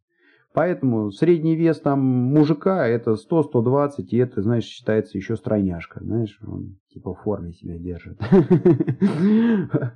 [0.57, 6.03] Поэтому средний вес там мужика это 100-120, и это, знаешь, считается еще стройняшка.
[6.03, 8.19] Знаешь, он типа в форме себя держит.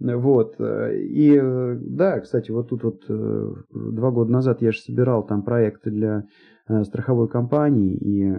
[0.00, 0.56] Вот.
[0.58, 5.90] И да, кстати, вот тут вот э, два года назад я же собирал там проекты
[5.90, 6.24] для
[6.66, 8.34] э, страховой компании, и э,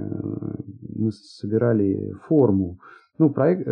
[0.98, 2.80] мы собирали форму.
[3.20, 3.68] Ну, проект,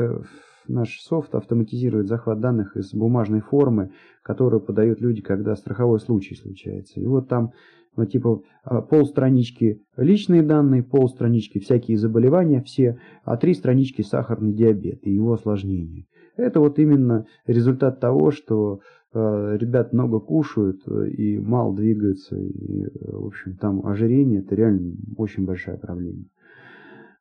[0.68, 7.00] наш софт автоматизирует захват данных из бумажной формы, которую подают люди, когда страховой случай случается.
[7.00, 7.52] И вот там
[8.00, 15.06] ну, типа а, полстранички личные данные, полстранички всякие заболевания все, а три странички сахарный диабет
[15.06, 16.06] и его осложнения.
[16.38, 18.80] Это вот именно результат того, что
[19.14, 22.38] э, ребят много кушают и мало двигаются.
[22.38, 26.24] И, в общем, там ожирение это реально очень большая проблема.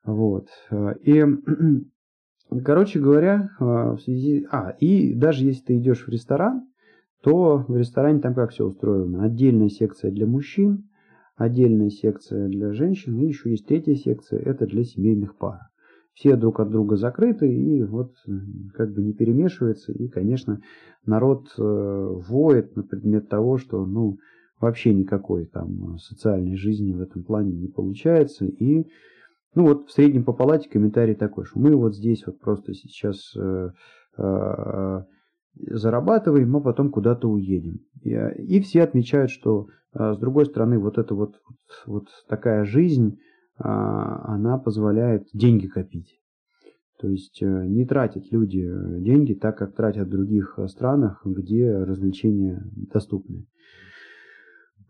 [0.04, 0.46] Вот.
[1.02, 1.24] И,
[2.64, 4.46] короче говоря, в связи...
[4.52, 6.67] А, и даже если ты идешь в ресторан,
[7.22, 9.24] то в ресторане там как все устроено.
[9.24, 10.88] Отдельная секция для мужчин,
[11.36, 15.60] отдельная секция для женщин, и еще есть третья секция, это для семейных пар.
[16.14, 18.12] Все друг от друга закрыты, и вот
[18.74, 20.60] как бы не перемешивается, и, конечно,
[21.06, 24.18] народ э, воет на предмет того, что, ну,
[24.60, 28.86] вообще никакой там социальной жизни в этом плане не получается, и
[29.54, 33.34] ну вот в среднем по палате комментарий такой, что мы вот здесь вот просто сейчас
[33.36, 33.70] э,
[34.18, 35.02] э,
[35.60, 37.80] зарабатываем, а потом куда-то уедем.
[38.02, 41.36] И, и все отмечают, что а, с другой стороны вот эта вот,
[41.86, 43.18] вот, такая жизнь,
[43.58, 46.20] а, она позволяет деньги копить.
[47.00, 48.68] То есть э, не тратят люди
[49.00, 52.60] деньги так, как тратят в других странах, где развлечения
[52.92, 53.46] доступны.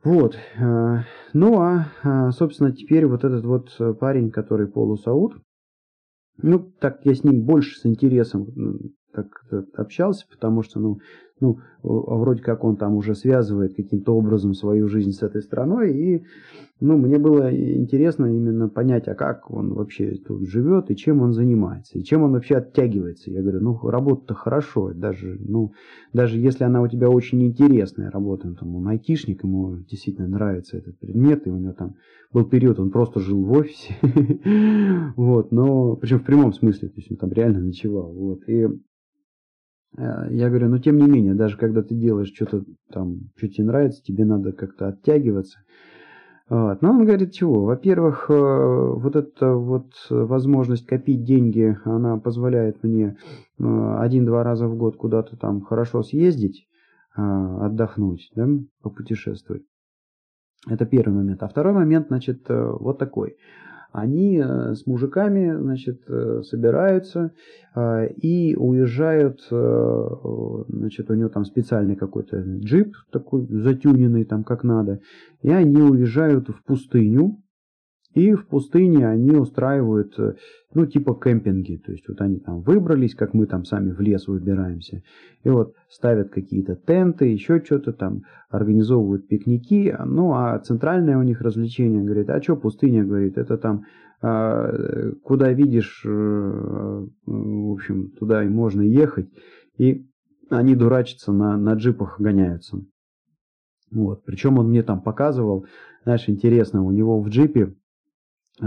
[0.02, 0.34] Вот.
[0.58, 1.00] Э,
[1.34, 5.34] ну а, собственно, теперь вот этот вот парень, который полусауд,
[6.40, 8.46] ну, так я с ним больше с интересом
[9.24, 10.98] так общался, потому что, ну,
[11.40, 16.24] ну, вроде как он там уже связывает каким-то образом свою жизнь с этой страной, и,
[16.80, 21.32] ну, мне было интересно именно понять, а как он вообще тут живет, и чем он
[21.32, 23.30] занимается, и чем он вообще оттягивается.
[23.30, 25.72] Я говорю, ну, работа-то хорошо, даже, ну,
[26.12, 30.98] даже если она у тебя очень интересная работа, там, он айтишник, ему действительно нравится этот
[30.98, 31.94] предмет, и у него там
[32.32, 33.94] был период, он просто жил в офисе,
[35.16, 38.66] вот, но, причем в прямом смысле, то есть он там реально ночевал, вот, и
[39.96, 44.02] я говорю, но тем не менее, даже когда ты делаешь что-то там, что тебе нравится,
[44.02, 45.58] тебе надо как-то оттягиваться.
[46.48, 46.80] Вот.
[46.80, 47.64] Но он говорит, чего?
[47.64, 53.18] Во-первых, э, вот эта вот возможность копить деньги, она позволяет мне
[53.58, 56.66] э, один-два раза в год куда-то там хорошо съездить,
[57.14, 58.48] отдохнуть, да,
[58.80, 59.64] попутешествовать.
[60.68, 61.42] Это первый момент.
[61.42, 63.36] А второй момент, значит, вот такой
[63.92, 67.32] они э, с мужиками, значит, э, собираются
[67.74, 69.40] э, и уезжают,
[70.68, 75.00] значит, у него там специальный какой-то джип такой затюненный там как надо,
[75.42, 77.40] и они уезжают в пустыню,
[78.18, 80.34] и в пустыне они устраивают, э,
[80.74, 81.76] ну, типа кемпинги.
[81.76, 85.02] То есть вот они там выбрались, как мы там сами в лес выбираемся.
[85.44, 89.96] И вот ставят какие-то тенты, еще что-то там, организовывают пикники.
[90.04, 93.84] Ну, а центральное у них развлечение, говорит, а что пустыня, говорит, это там
[94.20, 99.28] а, куда видишь, э, в общем, туда и можно ехать.
[99.76, 100.08] И
[100.50, 102.78] они дурачатся, на, на джипах гоняются.
[103.90, 104.24] Вот.
[104.24, 105.66] Причем он мне там показывал,
[106.04, 107.74] знаешь, интересно, у него в джипе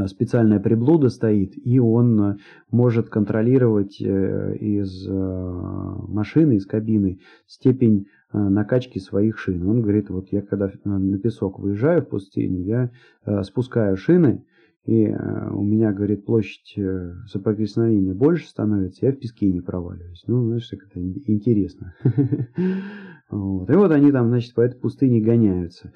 [0.07, 2.37] специальная приблуда стоит, и он э,
[2.69, 9.67] может контролировать э, из машины, из кабины степень накачки своих шин.
[9.67, 12.91] Он говорит, вот я когда на песок выезжаю в пустыне, я
[13.43, 14.45] спускаю шины,
[14.85, 16.79] и у меня, говорит, площадь
[17.27, 20.23] соприкосновения больше становится, я в песке не проваливаюсь.
[20.27, 21.93] Ну, знаешь, как это интересно.
[23.31, 25.91] И вот они там, значит, по этой пустыне гоняются.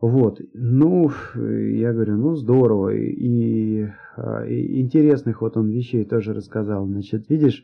[0.00, 3.86] Вот, ну, я говорю, ну, здорово, и,
[4.16, 6.86] а, и интересных вот он вещей тоже рассказал.
[6.86, 7.62] Значит, видишь,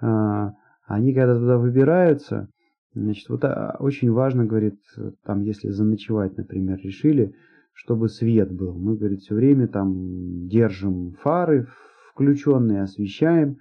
[0.00, 0.52] а,
[0.86, 2.48] они когда туда выбираются,
[2.94, 4.78] значит, вот а, очень важно, говорит,
[5.24, 7.34] там, если заночевать, например, решили,
[7.72, 8.78] чтобы свет был.
[8.78, 11.66] Мы, говорит, все время там держим фары
[12.12, 13.58] включенные, освещаем.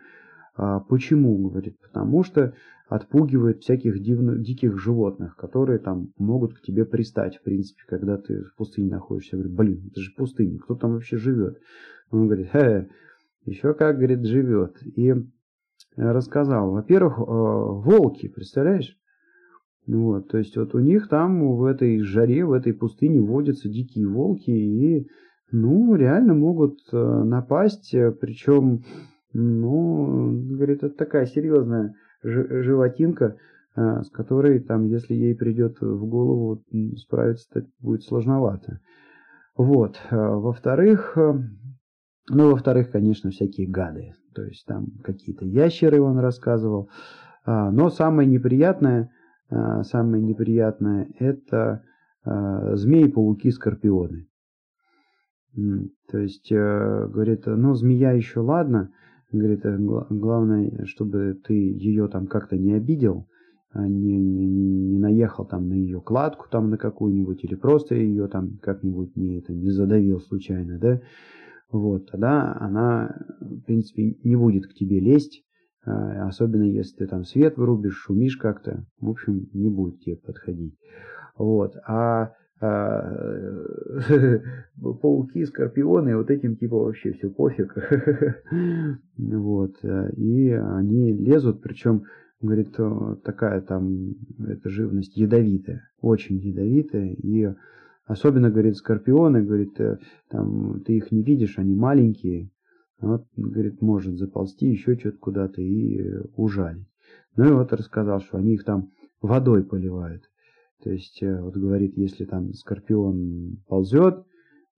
[0.56, 2.54] Почему, говорит, потому что
[2.88, 8.43] отпугивает всяких дивных, диких животных, которые там могут к тебе пристать, в принципе, когда ты
[8.43, 9.36] в пустыне находишься.
[9.36, 11.60] Я говорю, блин, это же пустыня, кто там вообще живет?
[12.12, 12.88] Он говорит, э,
[13.45, 14.78] еще как, говорит, живет.
[14.84, 15.14] И
[15.95, 18.95] рассказал, во-первых, э, волки, представляешь?
[19.88, 24.08] Вот, то есть вот у них там в этой жаре, в этой пустыне водятся дикие
[24.08, 25.08] волки и,
[25.51, 28.84] ну, реально могут э, напасть, причем,
[29.34, 33.38] ну, говорит, это такая серьезная животинка,
[33.76, 36.64] с которой, там, если ей придет в голову,
[36.98, 38.80] справиться будет сложновато.
[39.58, 40.00] Вот.
[40.10, 44.14] Во-вторых, ну, во-вторых, конечно, всякие гады.
[44.34, 46.90] То есть там какие-то ящеры он рассказывал.
[47.46, 49.12] Но самое неприятное,
[49.50, 51.84] самое неприятное это
[52.26, 54.28] змеи, пауки, скорпионы.
[56.10, 58.90] То есть, э, говорит, ну, змея еще ладно,
[59.40, 63.28] говорит, э, главное, чтобы ты ее там как-то не обидел,
[63.72, 68.28] а не, не, не наехал там на ее кладку там на какую-нибудь, или просто ее
[68.28, 71.02] там как-нибудь не, это, не задавил случайно, да,
[71.72, 75.44] вот, тогда она, в принципе, не будет к тебе лезть,
[75.86, 80.78] а, особенно если ты там свет вырубишь, шумишь как-то, в общем, не будет тебе подходить.
[81.36, 82.34] Вот, а а,
[85.01, 87.76] пауки, скорпионы, вот этим типа вообще все пофиг.
[89.18, 89.76] вот.
[90.16, 92.03] И они лезут, причем,
[92.41, 92.76] говорит,
[93.24, 94.16] такая там,
[94.47, 97.14] эта живность ядовитая, очень ядовитая.
[97.14, 97.49] И
[98.05, 99.97] особенно, говорит, скорпионы, говорит, э,
[100.30, 102.49] там, ты их не видишь, они маленькие.
[103.01, 106.01] Вот, говорит, может заползти еще что-то куда-то и
[106.38, 106.88] ужалить.
[107.36, 108.91] Ну и вот рассказал, что они их там
[109.22, 110.30] водой поливают.
[110.84, 114.26] То есть, э, вот говорит, если там скорпион ползет,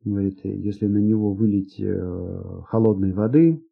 [0.03, 3.63] говорит, если на него вылить э, холодной воды,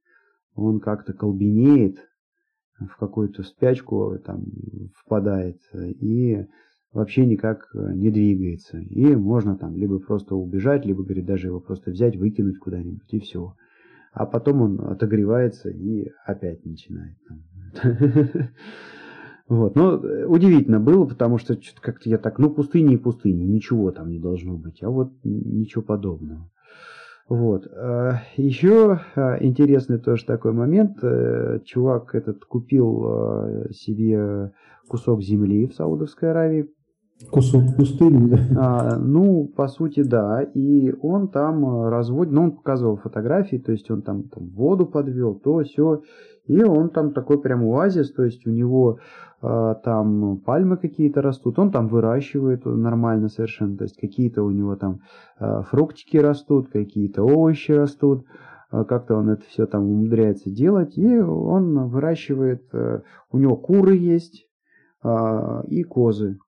[0.56, 1.98] он как-то колбенеет,
[2.80, 4.46] в какую-то спячку там
[4.96, 6.46] впадает и
[6.92, 8.80] вообще никак э, не двигается.
[8.80, 13.20] И можно там либо просто убежать, либо, говорит, даже его просто взять, выкинуть куда-нибудь и
[13.20, 13.56] все.
[14.12, 17.18] А потом он отогревается и опять начинает.
[19.48, 19.76] Вот.
[19.76, 24.10] Но э, удивительно было, потому что как-то я так, ну, пустыня и пустыня, ничего там
[24.10, 26.50] не должно быть, а вот ничего подобного.
[27.28, 27.68] Вот.
[27.68, 30.98] Э, Еще э, интересный тоже такой момент.
[31.66, 34.54] Чувак этот купил себе
[34.88, 36.70] кусок земли в Саудовской Аравии.
[37.32, 38.38] Кусок пустыни, да?
[38.57, 40.41] А, ну, по сути, да.
[40.41, 45.36] И он там разводит, ну, он показывал фотографии, то есть он там, там воду подвел,
[45.36, 46.01] то, все.
[46.45, 48.99] И он там такой прям оазис, то есть у него
[49.41, 54.76] э, там пальмы какие-то растут, он там выращивает нормально совершенно, то есть какие-то у него
[54.76, 54.99] там
[55.39, 58.26] э, фруктики растут, какие-то овощи растут,
[58.72, 63.01] э, как-то он это все там умудряется делать, и он выращивает, э,
[63.32, 64.45] у него куры есть
[65.01, 66.39] э, и козы.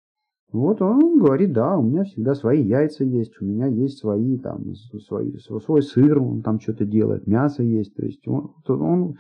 [0.56, 4.74] Вот он говорит, да, у меня всегда свои яйца есть, у меня есть свои, там,
[5.08, 7.96] свои, свой сыр, он там что-то делает, мясо есть.
[7.96, 9.18] То есть он, он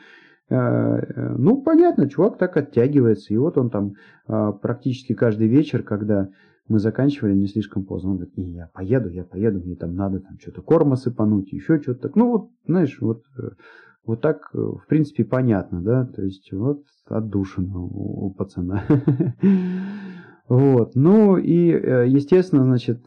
[0.47, 3.33] Э, э, ну, понятно, чувак так оттягивается.
[3.33, 3.93] И вот он там
[4.27, 6.29] а, практически каждый вечер, когда
[6.67, 10.37] мы заканчивали не слишком поздно, он говорит, я поеду, я поеду, мне там надо там
[10.39, 12.11] что-то корма сыпануть, еще что-то.
[12.15, 13.49] Ну, вот, знаешь, вот, э,
[14.05, 18.83] вот так, в принципе, понятно, да, то есть вот отдушина у, у пацана.
[20.47, 23.05] Вот, ну и, естественно, значит,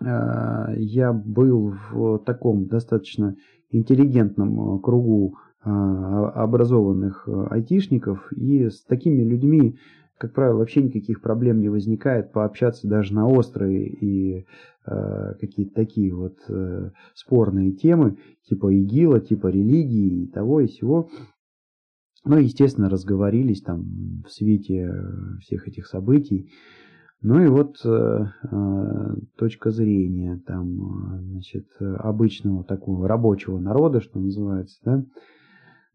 [0.00, 3.36] я был в таком достаточно
[3.70, 9.76] интеллигентном кругу образованных э, айтишников, и с такими людьми,
[10.16, 14.46] как правило, вообще никаких проблем не возникает пообщаться даже на острые и
[14.86, 21.10] э, какие-то такие вот э, спорные темы, типа ИГИЛа, типа религии и того и сего.
[22.24, 24.92] Ну, естественно, разговорились там в свете
[25.40, 26.50] всех этих событий.
[27.20, 34.78] Ну и вот э, э, точка зрения там, значит, обычного такого рабочего народа, что называется,
[34.84, 35.04] да,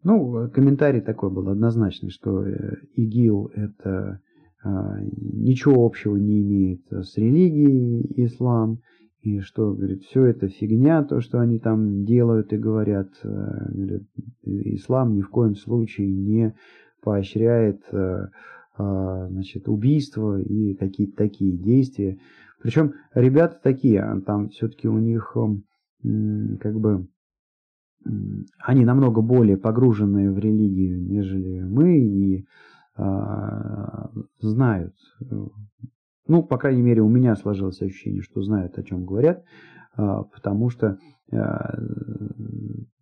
[0.04, 4.20] ну, комментарий такой был однозначный, что э, ИГИЛ это
[4.66, 8.80] ничего общего не имеет с религией ислам,
[9.24, 14.04] и что, говорит, все это фигня, то, что они там делают и говорят, э, говорит,
[14.44, 16.54] ислам ни в коем случае не
[17.02, 18.28] поощряет э,
[18.76, 22.20] а, значит, убийства и какие-то такие действия.
[22.62, 25.38] Причем ребята такие, а там все-таки у них
[26.60, 27.08] как бы
[28.60, 32.46] они намного более погруженные в религию, нежели мы, и
[32.96, 34.96] а, знают,
[36.28, 39.44] ну, по крайней мере, у меня сложилось ощущение, что знают, о чем говорят,
[39.96, 40.98] а, потому что,
[41.32, 41.78] а,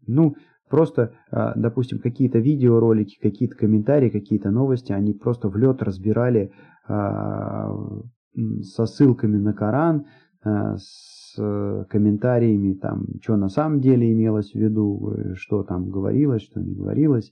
[0.08, 0.36] ну,
[0.70, 6.52] просто, а, допустим, какие-то видеоролики, какие-то комментарии, какие-то новости, они просто в лед разбирали
[6.88, 7.72] а,
[8.62, 10.06] со ссылками на Коран,
[10.44, 11.22] а, с
[11.90, 16.74] комментариями, там, что на самом деле имелось в виду, э, что там говорилось, что не
[16.74, 17.32] говорилось.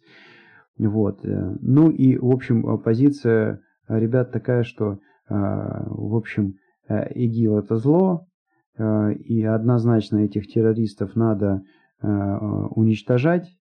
[0.77, 1.25] Вот.
[1.25, 4.99] Э, ну и, в общем, позиция ребят такая, что, э,
[5.30, 6.55] в общем,
[6.89, 8.25] ИГИЛ это зло,
[8.77, 11.61] и однозначно этих террористов надо
[12.01, 13.55] уничтожать,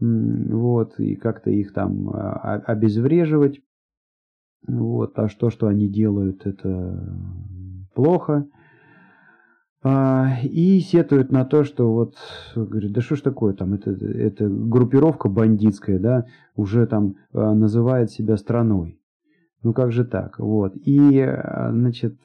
[0.00, 3.60] вот, и как-то их там обезвреживать.
[4.66, 7.18] Вот, а что, что они делают, это
[7.94, 8.46] плохо.
[9.82, 12.14] А, и сетуют на то, что вот,
[12.56, 16.24] говорит, да что ж такое, там, это, это группировка бандитская, да,
[16.56, 18.98] уже там называет себя страной.
[19.64, 20.38] Ну как же так?
[20.38, 20.74] Вот.
[20.76, 22.16] И, а, значит,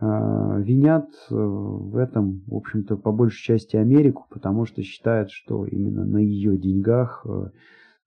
[0.00, 6.16] винят в этом, в общем-то, по большей части Америку, потому что считают, что именно на
[6.16, 7.26] ее деньгах,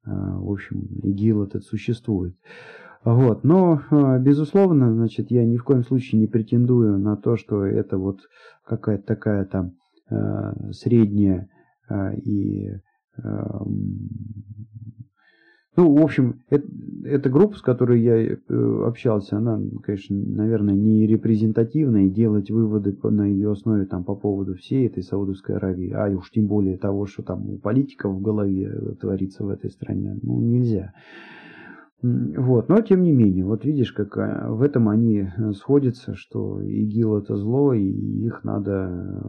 [0.03, 2.35] в общем, ИГИЛ этот существует.
[3.03, 3.43] Вот.
[3.43, 7.97] Но, э, безусловно, значит, я ни в коем случае не претендую на то, что это
[7.97, 8.19] вот
[8.65, 9.73] какая-то такая там
[10.09, 11.49] э, средняя
[11.89, 12.79] э, и э,
[15.75, 16.67] ну, в общем, это,
[17.03, 18.37] эта группа, с которой я э,
[18.85, 24.53] общался, она, конечно, наверное, не репрезентативная, и делать выводы на ее основе там, по поводу
[24.53, 28.71] всей этой Саудовской Аравии, а уж тем более того, что там у политиков в голове
[29.01, 30.93] творится в этой стране, ну, нельзя.
[32.03, 32.67] Вот.
[32.67, 37.19] Но тем не менее, вот видишь, как а, в этом они э, сходятся, что ИГИЛ
[37.19, 39.27] это зло, и их надо э,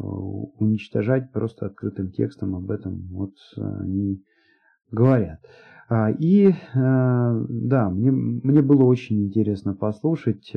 [0.59, 4.25] уничтожать просто открытым текстом об этом вот они
[4.91, 5.39] говорят.
[5.89, 10.53] А, и э, да, мне, мне было очень интересно послушать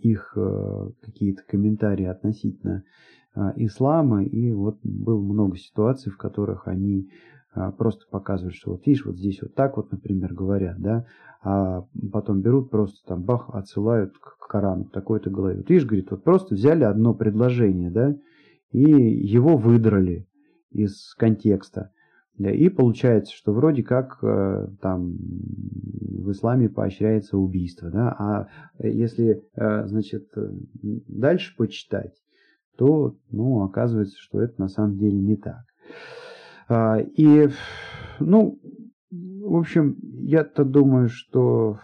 [0.00, 0.36] их
[1.00, 2.84] какие-то комментарии относительно
[3.56, 7.08] ислама, и вот было много ситуаций, в которых они
[7.54, 11.06] а, просто показывают, что вот видишь, вот здесь вот так вот, например, говорят, да,
[11.42, 15.58] а потом берут просто там бах, отсылают к Корану, такой-то голове.
[15.58, 18.16] Вот видишь, говорит, вот просто взяли одно предложение, да,
[18.70, 20.26] и его выдрали
[20.70, 21.90] из контекста.
[22.50, 29.86] И получается, что вроде как э, там в исламе поощряется убийство, да, а если, э,
[29.86, 30.28] значит,
[30.82, 32.14] дальше почитать,
[32.76, 35.64] то, ну, оказывается, что это на самом деле не так.
[36.68, 37.48] А, и,
[38.18, 38.58] ну,
[39.10, 41.78] в общем, я-то думаю, что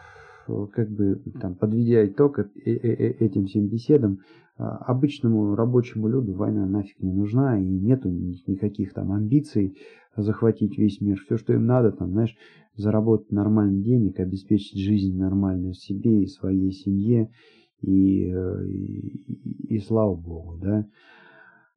[0.73, 4.21] как бы там, подведя итог этим всем беседам,
[4.59, 9.77] обычному рабочему люду война нафиг не нужна, и нету никаких там амбиций
[10.17, 11.19] захватить весь мир.
[11.25, 12.37] Все, что им надо, там, знаешь,
[12.77, 17.31] заработать нормальный денег, обеспечить жизнь нормальную себе и своей семье,
[17.83, 20.87] и, и, и слава богу, да.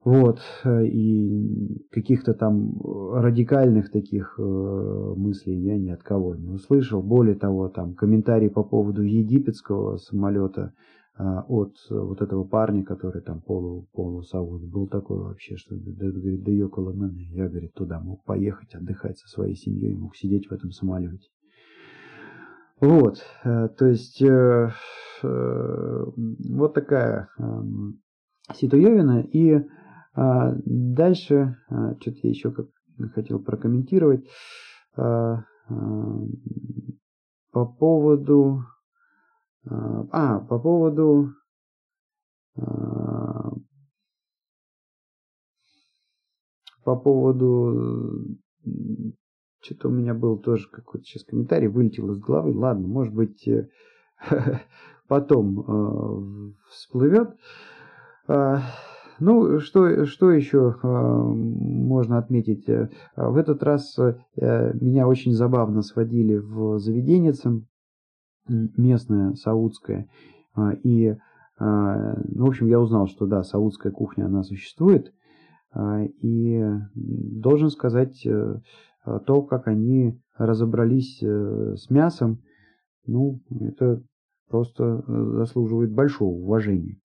[0.04, 2.82] Вот, э, и каких-то там
[3.14, 7.04] радикальных таких э, мыслей я ни от кого не услышал.
[7.04, 10.74] Более того, там комментарий по поводу египетского самолета
[11.18, 16.94] от вот этого парня, который там полу, полусауд, был такой вообще, что говорит, да ёкало
[16.94, 21.28] мене, я, говорит, туда мог поехать, отдыхать со своей семьей, мог сидеть в этом самолете.
[22.80, 24.20] Вот, то есть
[25.22, 28.02] вот такая эм,
[28.56, 29.64] ситуевина, и
[30.14, 32.68] а дальше, а, что-то я еще как
[33.14, 34.26] хотел прокомментировать.
[34.96, 36.20] А, а,
[37.52, 38.64] по поводу...
[39.66, 41.34] А, а по поводу...
[42.58, 43.52] А,
[46.84, 48.38] по поводу...
[49.62, 52.58] Что-то у меня был тоже какой-то сейчас комментарий, вылетел из головы.
[52.58, 53.70] Ладно, может быть, э,
[55.08, 57.38] потом э, всплывет.
[59.20, 62.68] Ну, что, что еще можно отметить?
[62.68, 63.96] Э, в этот раз
[64.36, 67.62] меня очень забавно сводили в заведеннице
[68.48, 70.08] местное, саудское.
[70.84, 71.16] И,
[71.60, 75.14] ну, в общем, я узнал, что да, саудская кухня, она существует.
[75.76, 76.64] И
[76.94, 82.42] должен сказать, то, как они разобрались с мясом,
[83.06, 84.02] ну, это
[84.50, 86.98] просто заслуживает большого уважения.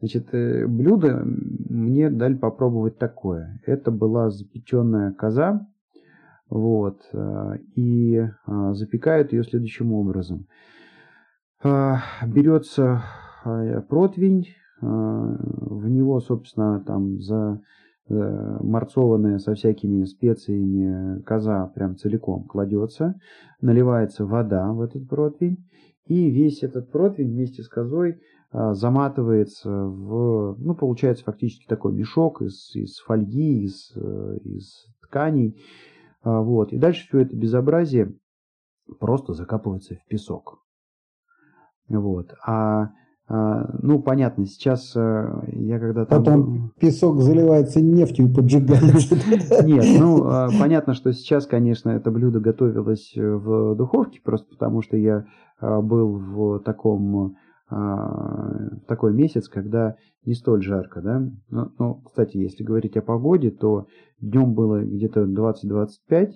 [0.00, 3.60] Значит, э, блюдо мне дали попробовать такое.
[3.64, 5.66] Это была запеченная коза,
[6.50, 8.28] вот, э, и э,
[8.74, 10.46] запекают ее следующим образом.
[11.62, 13.02] Берется
[13.88, 14.48] противень,
[14.80, 17.60] в него, собственно, там за
[18.08, 23.14] марцованная со всякими специями коза прям целиком кладется,
[23.60, 25.64] наливается вода в этот противень,
[26.06, 32.42] и весь этот противень вместе с козой а, заматывается в, ну, получается фактически такой мешок
[32.42, 35.60] из, из фольги, из, э, из тканей.
[36.22, 36.72] А, вот.
[36.72, 38.14] И дальше все это безобразие
[39.00, 40.62] просто закапывается в песок.
[41.88, 42.34] Вот.
[42.44, 42.90] А,
[43.28, 46.24] а ну, понятно, сейчас э, я когда там...
[46.24, 49.64] Потом песок заливается нефтью и поджигается.
[49.64, 50.24] Нет, ну,
[50.58, 55.26] понятно, что сейчас, конечно, это блюдо готовилось в духовке, просто потому что я
[55.60, 57.36] был в таком
[57.68, 61.28] а, такой месяц, когда не столь жарко, да.
[61.50, 63.88] Но, но, кстати, если говорить о погоде, то
[64.20, 66.32] днем было где-то 20-25,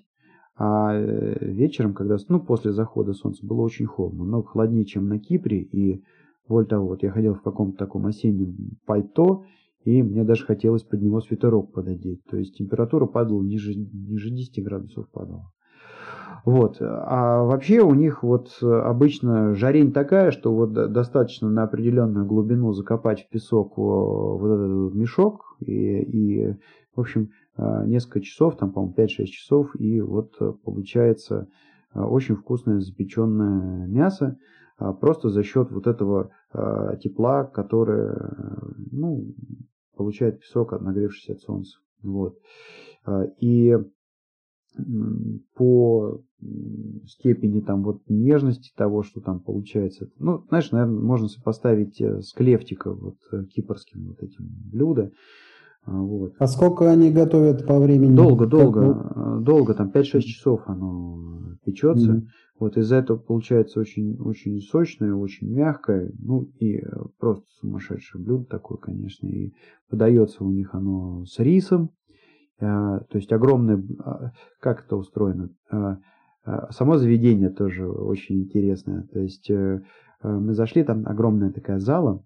[0.63, 5.19] А э, вечером, когда, ну, после захода солнца было очень холодно, много холоднее, чем на
[5.19, 6.05] Кипре, и
[6.47, 9.45] более того, вот я ходил в каком-то таком осеннем пальто,
[9.85, 12.23] и мне даже хотелось под него свитерок пододеть.
[12.25, 15.51] То есть температура падала ниже, ниже 10 градусов падала.
[16.45, 16.77] Вот.
[16.81, 23.23] А вообще у них вот обычно жарень такая, что вот достаточно на определенную глубину закопать
[23.23, 26.57] в песок вот этот мешок и, и
[26.95, 31.49] в общем, несколько часов, там, по-моему, 5-6 часов, и вот получается
[31.93, 34.39] очень вкусное запеченное мясо,
[35.01, 36.31] просто за счет вот этого
[37.03, 39.35] тепла, которое, ну,
[39.97, 41.79] получает песок, нагревшийся от солнца.
[42.03, 42.39] Вот.
[43.41, 43.77] И
[45.55, 46.23] по
[47.07, 50.09] степени там вот нежности того, что там получается.
[50.19, 55.13] Ну, знаешь, наверное, можно сопоставить э, с клефтика, вот э, кипрским вот этим блюдо.
[55.85, 56.35] А, вот.
[56.39, 58.15] А сколько они готовят по времени?
[58.15, 59.43] Долго, долго, как...
[59.43, 62.13] долго, там 5-6 часов оно печется.
[62.13, 62.27] Mm-hmm.
[62.59, 66.83] Вот из-за этого получается очень, очень сочное, очень мягкое, ну и э,
[67.19, 69.27] просто сумасшедшее блюдо такое, конечно.
[69.27, 69.55] И
[69.89, 71.91] подается у них оно с рисом,
[72.61, 75.51] а, то есть огромное, а, как это устроено?
[76.71, 79.07] Само заведение тоже очень интересное.
[79.13, 79.83] То есть э,
[80.23, 82.25] мы зашли, там огромная такая зала,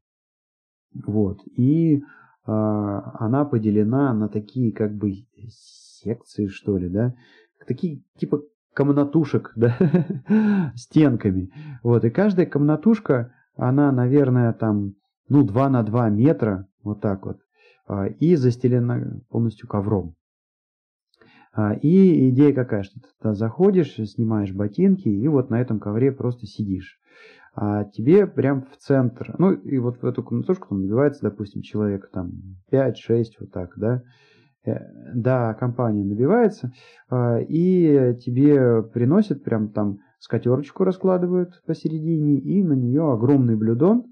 [0.94, 2.02] вот, и
[2.47, 5.12] она поделена на такие как бы
[5.49, 7.14] секции, что ли, да,
[7.66, 8.42] такие типа
[8.74, 11.51] комнатушек, да, стенками.
[11.82, 14.95] Вот, и каждая комнатушка, она, наверное, там,
[15.28, 17.38] ну, 2 на 2 метра, вот так вот,
[18.18, 20.14] и застелена полностью ковром.
[21.57, 26.11] А, и идея какая, что ты туда заходишь, снимаешь ботинки и вот на этом ковре
[26.11, 26.99] просто сидишь.
[27.57, 32.11] А тебе прям в центр, ну и вот в эту комнатушку там набивается, допустим, человек
[32.12, 32.32] там
[32.72, 34.02] 5-6, вот так, да,
[34.66, 34.74] э,
[35.14, 36.72] да, компания набивается,
[37.09, 44.05] а, и тебе приносят прям там скатерочку раскладывают посередине, и на нее огромный блюдон,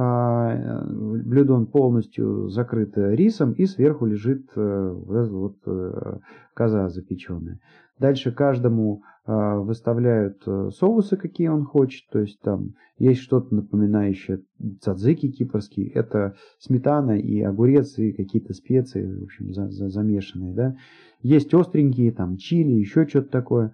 [0.00, 6.18] блюдо полностью закрыт рисом, и сверху лежит э, вот, вот э,
[6.54, 7.58] коза запеченная.
[7.98, 12.08] Дальше каждому а, выставляют э, соусы, какие он хочет.
[12.10, 14.40] То есть там есть что-то напоминающее
[14.80, 15.86] цадзики кипрский.
[15.88, 20.54] Это сметана и огурец, и какие-то специи, в общем, за, замешанные.
[20.54, 20.76] Да?
[21.22, 23.72] Есть остренькие, там чили, еще что-то такое.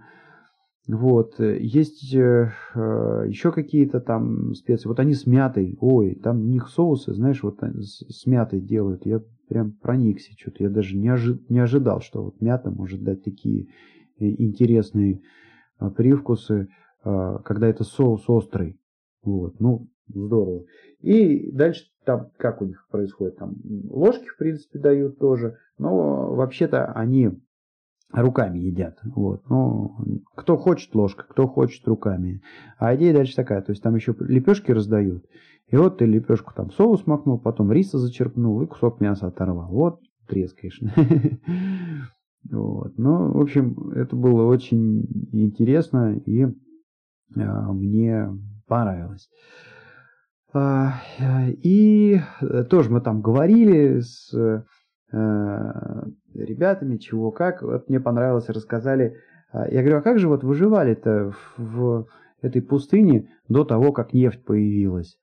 [0.88, 4.88] Вот, э, есть э, э, еще какие-то там специи.
[4.88, 5.76] Вот они с мятой.
[5.80, 9.04] Ой, там у них соусы, знаешь, вот с, мятой делают.
[9.04, 10.62] Я прям проникся что-то.
[10.62, 13.66] Я даже не, ожи, не ожидал, что вот мята может дать такие
[14.20, 15.22] э, интересные
[15.80, 16.68] э, привкусы,
[17.04, 18.78] э, когда это соус острый.
[19.24, 20.66] Вот, ну, здорово.
[21.00, 23.56] И дальше там, как у них происходит, там
[23.90, 25.56] ложки, в принципе, дают тоже.
[25.78, 27.30] Но вообще-то они
[28.12, 28.98] руками едят.
[29.04, 29.42] Вот.
[29.48, 29.96] Ну,
[30.34, 32.42] кто хочет ложка, кто хочет руками.
[32.78, 35.24] А идея дальше такая, то есть там еще лепешки раздают.
[35.68, 39.68] И вот ты лепешку там соус макнул, потом риса зачерпнул и кусок мяса оторвал.
[39.70, 40.80] Вот трескаешь.
[42.48, 42.96] Вот.
[42.96, 45.02] Ну, в общем, это было очень
[45.32, 46.46] интересно и
[47.34, 48.28] а, мне
[48.68, 49.28] понравилось.
[50.52, 52.20] А, и
[52.70, 54.62] тоже мы там говорили с Э,
[55.12, 57.62] ребятами, чего, как.
[57.62, 59.16] Вот мне понравилось, рассказали.
[59.52, 62.06] А, я говорю, а как же вот выживали-то в
[62.42, 65.16] этой пустыне до того, как нефть появилась?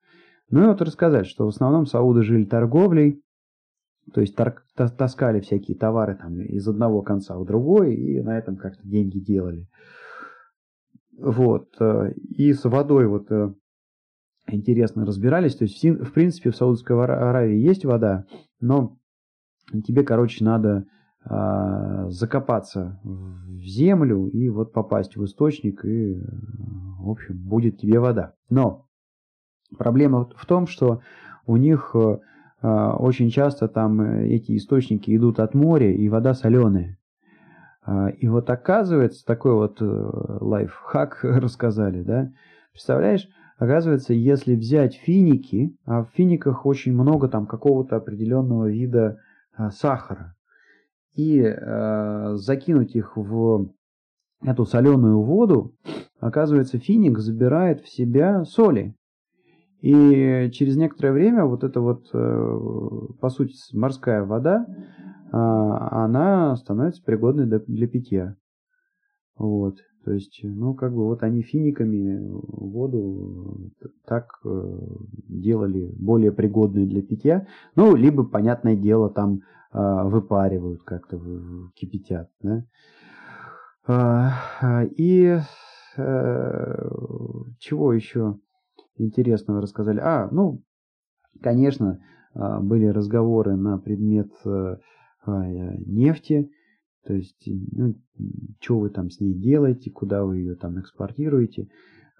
[0.50, 3.22] Ну и вот рассказать, что в основном сауды жили торговлей,
[4.14, 4.36] то есть
[4.76, 9.68] таскали всякие товары там из одного конца в другой и на этом как-то деньги делали.
[11.18, 11.70] Вот.
[11.80, 13.54] Э, и с водой вот э,
[14.48, 15.56] интересно разбирались.
[15.56, 18.26] То есть, в принципе, в Саудовской Аравии есть вода,
[18.60, 18.98] но
[19.82, 20.86] тебе, короче, надо
[21.26, 26.22] э, закопаться в землю и вот попасть в источник, и,
[27.00, 28.34] в общем, будет тебе вода.
[28.50, 28.86] Но
[29.78, 31.02] проблема в том, что
[31.46, 32.18] у них э,
[32.62, 36.98] очень часто там эти источники идут от моря, и вода соленая.
[38.18, 42.32] И вот оказывается, такой вот э, лайфхак рассказали, да,
[42.72, 49.20] представляешь, оказывается, если взять финики, а в финиках очень много там какого-то определенного вида Э,
[49.72, 50.36] сахара
[51.16, 53.72] и э, закинуть их в
[54.42, 55.76] эту соленую воду,
[56.20, 58.96] оказывается, финик забирает в себя соли.
[59.82, 62.58] И через некоторое время вот эта вот, э,
[63.20, 68.36] по сути, морская вода, э, она становится пригодной для, для питья.
[69.36, 69.80] Вот.
[70.06, 73.72] То есть, ну, как бы вот они финиками воду
[74.06, 74.78] так э,
[75.30, 77.48] делали более пригодной для питья.
[77.76, 79.42] Ну, либо, понятное дело, там
[79.72, 81.22] э, выпаривают как-то,
[81.76, 82.66] кипятят, да.
[84.98, 85.40] И
[87.60, 88.40] чего еще
[88.98, 90.00] интересного рассказали?
[90.00, 90.64] А, ну,
[91.42, 92.00] конечно,
[92.34, 94.32] были разговоры на предмет
[95.26, 96.50] нефти,
[97.06, 97.96] то есть, ну,
[98.60, 101.68] что вы там с ней делаете, куда вы ее там экспортируете.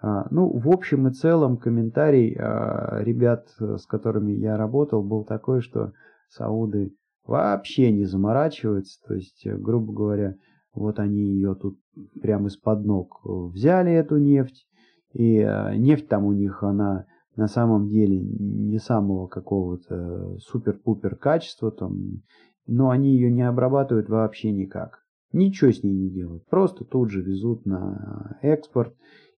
[0.02, 5.62] А, ну, в общем и целом комментарий а, ребят, с которыми я работал, был такой,
[5.62, 5.92] что
[6.28, 9.00] сауды вообще не заморачиваются.
[9.06, 10.36] То есть, грубо говоря,
[10.74, 11.78] вот они ее тут
[12.20, 14.66] прямо из-под ног взяли, эту нефть.
[15.14, 17.06] И а, нефть там у них, она
[17.36, 22.22] на самом деле не самого какого-то супер-пупер качества, там,
[22.66, 25.04] но они ее не обрабатывают вообще никак.
[25.32, 26.46] Ничего с ней не делают.
[26.46, 28.94] Просто тут же везут на экспорт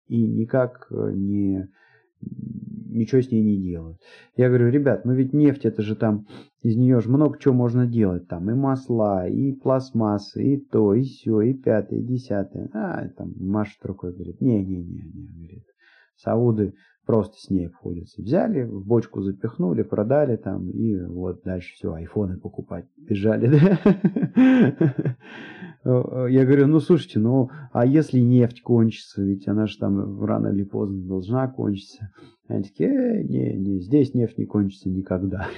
[0.07, 1.69] и никак э, не,
[2.21, 3.97] ничего с ней не делают.
[4.35, 6.27] Я говорю, ребят, ну ведь нефть, это же там,
[6.61, 8.27] из нее же много чего можно делать.
[8.27, 12.69] Там и масла, и пластмассы, и то, и все, и пятое, и десятое.
[12.73, 15.65] А, там машет рукой, говорит, не-не-не, не, говорит.
[16.15, 16.73] Сауды
[17.07, 18.21] просто с ней обходятся.
[18.21, 22.85] Взяли, в бочку запихнули, продали там, и вот дальше все, айфоны покупать.
[22.97, 25.17] Бежали, да?
[26.29, 30.63] Я говорю, ну слушайте, ну а если нефть кончится, ведь она же там рано или
[30.63, 32.11] поздно должна кончиться.
[32.49, 35.47] Они такие, э, не, не, здесь нефть не кончится никогда.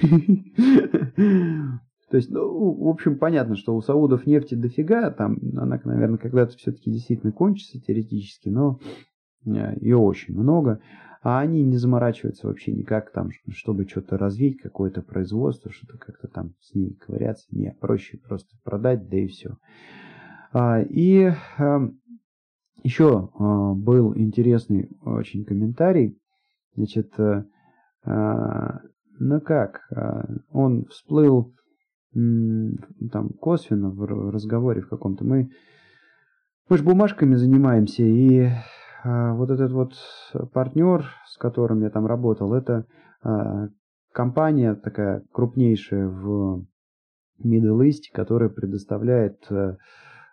[1.16, 6.56] То есть, ну, в общем, понятно, что у саудов нефти дофига, там она, наверное, когда-то
[6.56, 8.78] все-таки действительно кончится теоретически, но
[9.46, 10.80] э, ее очень много
[11.22, 16.54] а они не заморачиваются вообще никак там, чтобы что-то развить, какое-то производство, что-то как-то там
[16.60, 17.46] с ней ковыряться.
[17.50, 19.56] Не, проще просто продать, да и все.
[20.52, 22.00] А, и эм,
[22.82, 26.18] еще а, был интересный очень комментарий.
[26.74, 27.44] Значит, э,
[28.04, 28.80] а,
[29.18, 29.82] ну как,
[30.50, 31.52] он всплыл
[32.12, 35.24] там косвенно в разговоре в каком-то.
[35.24, 35.50] Мы,
[36.68, 38.48] мы же бумажками занимаемся, и
[39.04, 39.94] вот этот вот
[40.52, 42.86] партнер, с которым я там работал, это
[43.22, 43.68] а,
[44.12, 46.64] компания такая крупнейшая в
[47.42, 49.76] Middle East, которая предоставляет э,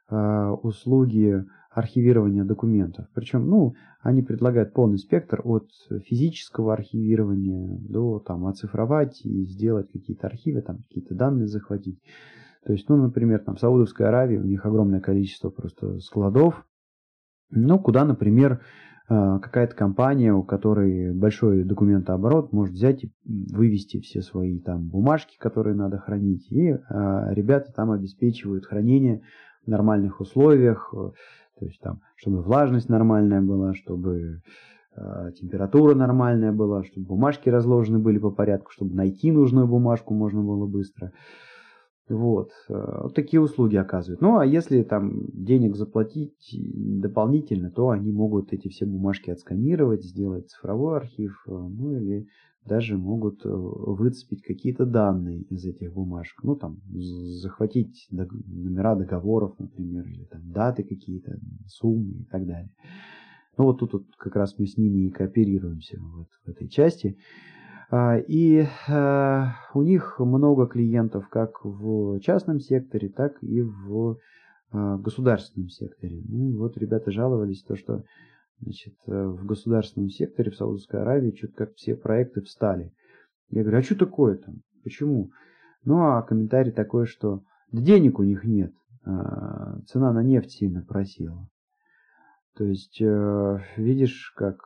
[0.09, 3.07] а, услуги архивирования документов.
[3.13, 5.69] Причем, ну, они предлагают полный спектр от
[6.05, 11.99] физического архивирования до там оцифровать и сделать какие-то архивы, там какие-то данные захватить.
[12.65, 16.65] То есть, ну, например, там в Саудовской Аравии у них огромное количество просто складов,
[17.49, 18.61] ну, куда, например,
[19.09, 25.37] э, какая-то компания, у которой большой документооборот, может взять и вывести все свои там бумажки,
[25.37, 26.77] которые надо хранить, и э,
[27.31, 29.21] ребята там обеспечивают хранение
[29.65, 31.11] в нормальных условиях, э,
[31.59, 34.41] то есть там, чтобы влажность нормальная была, чтобы
[35.39, 40.65] температура нормальная была, чтобы бумажки разложены были по порядку, чтобы найти нужную бумажку можно было
[40.65, 41.11] быстро.
[42.09, 42.51] Вот
[43.13, 44.21] такие услуги оказывают.
[44.21, 50.49] Ну, а если там денег заплатить дополнительно, то они могут эти все бумажки отсканировать, сделать
[50.49, 52.27] цифровой архив, э, ну или
[52.65, 56.43] даже могут э, выцепить какие-то данные из этих бумажек.
[56.43, 62.69] Ну, там, захватить номера договоров, например, или там даты какие-то, суммы и так далее.
[63.57, 67.17] Ну, вот тут вот как раз мы с ними и кооперируемся вот в этой части.
[67.89, 74.17] А, и а, у них много клиентов как в частном секторе, так и в
[74.71, 76.21] а, государственном секторе.
[76.27, 78.03] Ну и вот ребята жаловались, то, что
[78.59, 82.91] значит, в государственном секторе в Саудовской Аравии что-то как все проекты встали.
[83.49, 84.63] Я говорю, а что такое там?
[84.83, 85.31] Почему?
[85.85, 88.73] Ну, а комментарий такой, что да денег у них нет.
[89.03, 91.47] Цена на нефть сильно просела.
[92.55, 94.57] То есть, видишь, как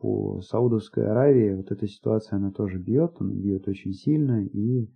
[0.00, 4.90] по Саудовской Аравии вот эта ситуация, она тоже бьет, она бьет очень сильно, и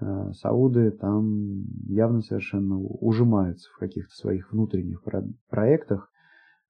[0.00, 6.10] э, Сауды там явно совершенно ужимаются в каких-то своих внутренних про проектах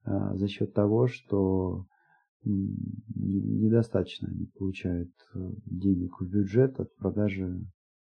[0.05, 1.85] э, за счет того, что
[2.45, 7.59] недостаточно они получают э, денег в бюджет от продажи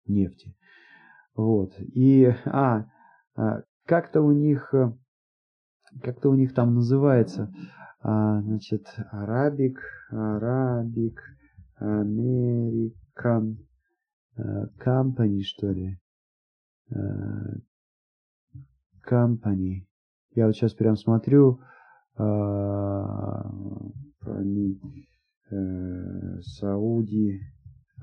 [0.08, 0.56] нефти.
[1.36, 1.74] Вот.
[1.80, 2.86] И, а,
[3.36, 4.92] а как-то у них, э,
[6.02, 7.54] как-то у них там называется,
[8.04, 9.78] значит, Arabic,
[11.80, 13.58] American
[14.38, 15.98] uh, Company, что ли?
[16.92, 17.62] Uh,
[19.10, 19.88] company.
[20.36, 21.62] Я вот сейчас прям смотрю.
[22.18, 22.68] Company,
[25.52, 27.40] uh, Сауди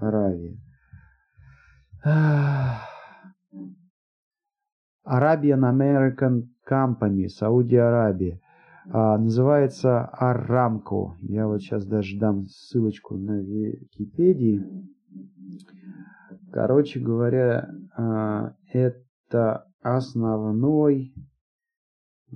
[0.01, 0.57] Аравия.
[5.05, 8.41] Arabian American Company, Сауди Арабия
[8.93, 11.17] а, называется Арамко.
[11.21, 14.65] Я вот сейчас даже дам ссылочку на Википедии.
[16.53, 21.15] Короче говоря, а, это основной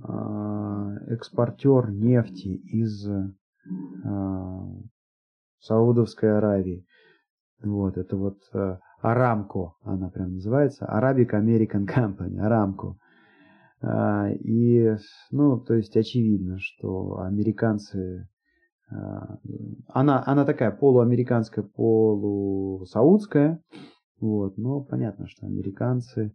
[0.01, 3.05] а, экспортер нефти из
[5.59, 6.85] Саудовской Аравии.
[7.63, 8.37] Вот, это вот
[9.01, 12.95] Арамко, она прям называется, Arabic American Company, Арамко.
[13.83, 14.95] И,
[15.31, 18.27] ну, то есть очевидно, что американцы
[18.89, 19.37] а,
[19.87, 23.61] она, она такая полуамериканская, полусаудская.
[24.19, 26.33] Вот, но понятно, что американцы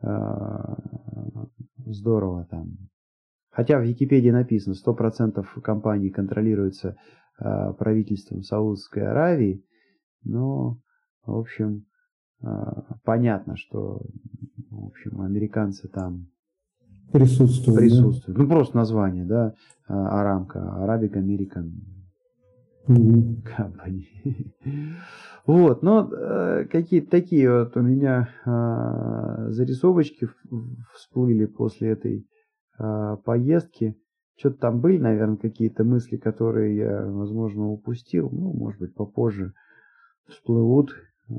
[0.00, 0.06] э,
[1.86, 2.76] здорово там.
[3.50, 6.96] Хотя в Википедии написано, 100% компаний контролируется
[7.36, 9.64] правительством Саудовской Аравии,
[10.22, 10.78] но,
[11.24, 11.86] в общем,
[13.02, 14.02] понятно, что,
[14.70, 16.26] в общем, американцы там
[17.12, 17.78] присутствует.
[17.78, 18.36] Присутствует.
[18.36, 18.42] Да?
[18.42, 19.54] Ну, просто название, да,
[19.88, 21.70] а, Арамка, Arabic American
[22.88, 24.04] Company.
[25.46, 30.28] Вот, но э, какие-то такие вот у меня э, зарисовочки
[30.94, 32.26] всплыли после этой
[32.78, 33.96] э, поездки.
[34.36, 38.28] Что-то там были, наверное, какие-то мысли, которые я, возможно, упустил.
[38.30, 39.52] Ну, может быть, попозже
[40.28, 40.94] всплывут.
[41.30, 41.34] Э,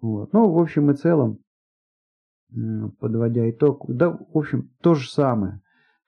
[0.00, 0.32] вот.
[0.32, 1.38] Ну, в общем и целом,
[2.98, 5.60] подводя итог, да, в общем, то же самое.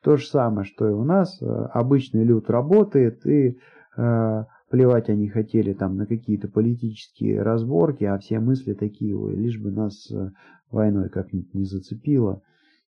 [0.03, 1.41] То же самое, что и у нас.
[1.41, 3.59] Э, обычный люд работает, и
[3.97, 9.61] э, плевать они хотели там на какие-то политические разборки, а все мысли такие, ой, лишь
[9.61, 10.31] бы нас э,
[10.71, 12.43] войной как-нибудь не зацепило,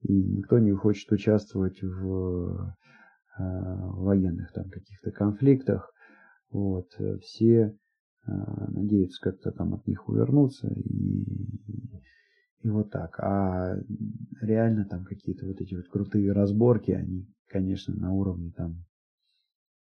[0.02, 2.76] и никто не хочет участвовать в
[3.40, 5.92] э, военных там каких-то конфликтах.
[6.52, 7.76] Вот, э, все
[8.28, 8.32] э,
[8.68, 11.26] надеются как-то там от них увернуться и
[12.62, 13.20] и вот так.
[13.20, 13.78] А
[14.42, 18.84] реально там какие-то вот эти вот крутые разборки, они, конечно, на уровне там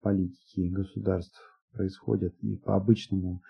[0.00, 1.40] политики и государств
[1.72, 2.34] происходят.
[2.40, 3.42] И по обычному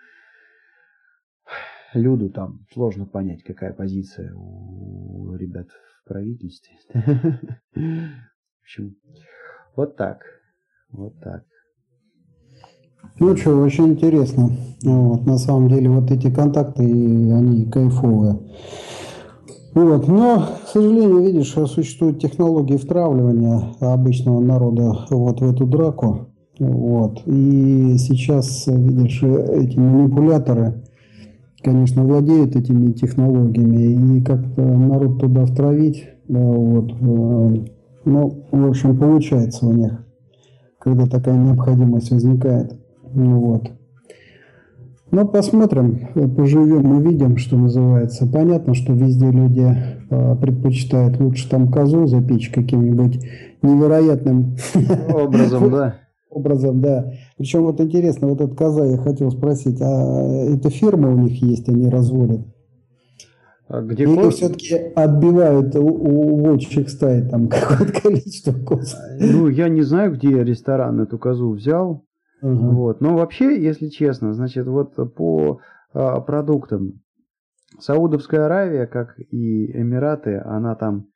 [1.93, 6.75] люду там сложно понять, какая позиция у ребят в правительстве.
[7.73, 8.97] В общем,
[9.75, 10.23] вот так.
[10.89, 11.45] Вот так.
[13.19, 14.49] Ну что, очень интересно.
[14.83, 18.39] Вот, на самом деле вот эти контакты, они кайфовые.
[19.75, 20.07] Вот.
[20.07, 26.27] Но, к сожалению, видишь, существуют технологии втравливания обычного народа вот в эту драку.
[26.57, 27.21] Вот.
[27.25, 30.85] И сейчас, видишь, эти манипуляторы,
[31.61, 37.65] конечно, владеют этими технологиями, и как-то народ туда втравить, вот, э,
[38.05, 40.05] ну, в общем, получается у них,
[40.79, 42.79] когда такая необходимость возникает.
[43.13, 43.69] Вот.
[45.15, 48.27] Ну, посмотрим, поживем, увидим, что называется.
[48.27, 49.65] Понятно, что везде люди
[50.09, 53.23] э, предпочитают лучше там козу запечь каким-нибудь
[53.61, 54.57] невероятным
[55.13, 55.95] образом, да.
[56.29, 57.13] Образом, да.
[57.37, 61.69] Причем вот интересно, вот эта коза, я хотел спросить, а это фирма у них есть,
[61.69, 62.41] они разводят?
[63.69, 64.35] А где Или коз...
[64.35, 68.97] все-таки отбивают у, у волчьих стай там какое-то количество коз?
[69.17, 72.04] Ну, я не знаю, где ресторан эту козу взял.
[72.45, 72.71] Угу.
[72.75, 73.01] Вот.
[73.01, 75.61] Но вообще, если честно, значит, вот по
[75.93, 77.01] а, продуктам
[77.79, 81.07] Саудовская Аравия, как и Эмираты, она там,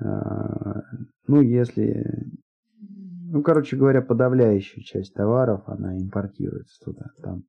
[0.00, 0.80] а,
[1.26, 2.32] ну, если,
[3.30, 7.10] ну, короче говоря, подавляющая часть товаров, она импортируется туда.
[7.22, 7.42] Там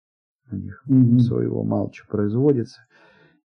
[0.52, 1.20] у них угу.
[1.20, 2.82] своего мало чего производится.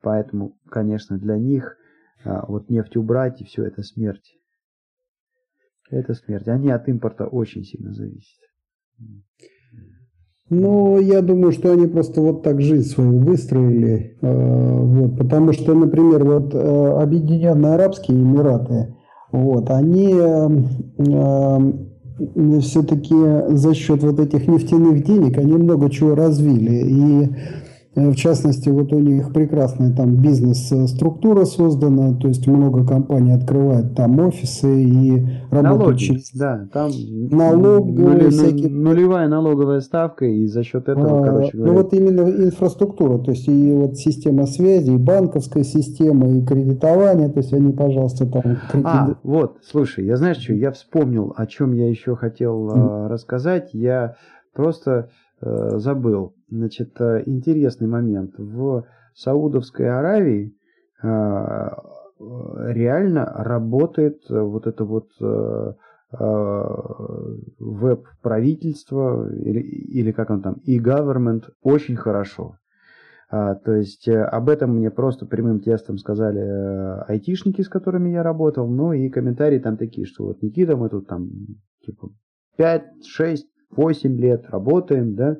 [0.01, 1.77] Поэтому, конечно, для них
[2.25, 4.39] а, вот нефть убрать и все это смерть.
[5.91, 6.47] Это смерть.
[6.47, 8.41] Они от импорта очень сильно зависят.
[10.53, 14.17] Ну, я думаю, что они просто вот так жизнь свою выстроили.
[14.21, 18.93] Э, вот, потому что, например, вот э, Объединенные Арабские Эмираты,
[19.31, 20.49] вот, они э,
[22.59, 23.15] все-таки
[23.55, 26.83] за счет вот этих нефтяных денег, они много чего развили.
[26.85, 27.29] И
[27.93, 34.17] в частности, вот у них прекрасная там бизнес-структура создана, то есть много компаний открывают там
[34.19, 36.31] офисы и работают Налоги, через...
[36.31, 36.89] Да, там
[37.31, 38.69] налоговые нули, всякие...
[38.69, 41.71] нулевая налоговая ставка, и за счет этого, а, короче говоря...
[41.73, 47.27] Ну вот именно инфраструктура, то есть и вот система связи, и банковская система, и кредитование,
[47.27, 48.41] то есть они, пожалуйста, там...
[48.71, 48.85] Кредит...
[48.85, 53.07] А, вот, слушай, я знаешь что, я вспомнил, о чем я еще хотел mm.
[53.07, 54.15] рассказать, я
[54.53, 55.09] просто
[55.41, 56.33] э, забыл.
[56.51, 58.33] Значит, э, интересный момент.
[58.37, 58.85] В
[59.15, 60.53] Саудовской Аравии
[61.01, 61.07] э,
[62.19, 65.73] реально работает вот это вот э,
[67.57, 72.57] веб-правительство или, или как он там, e-government очень хорошо.
[73.29, 76.41] А, то есть об этом мне просто прямым тестом сказали
[77.07, 81.07] айтишники, с которыми я работал, ну и комментарии там такие, что вот Никита, мы тут
[81.07, 81.29] там
[81.85, 82.09] типа
[82.57, 83.47] 5, 6,
[83.77, 85.37] 8 лет работаем, да,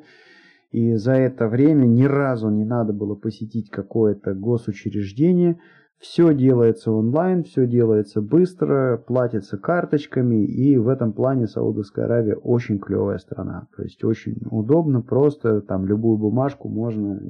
[0.71, 5.59] и за это время ни разу не надо было посетить какое-то госучреждение.
[5.99, 12.79] Все делается онлайн, все делается быстро, платится карточками, и в этом плане Саудовская Аравия очень
[12.79, 13.67] клевая страна.
[13.75, 17.21] То есть очень удобно, просто там любую бумажку можно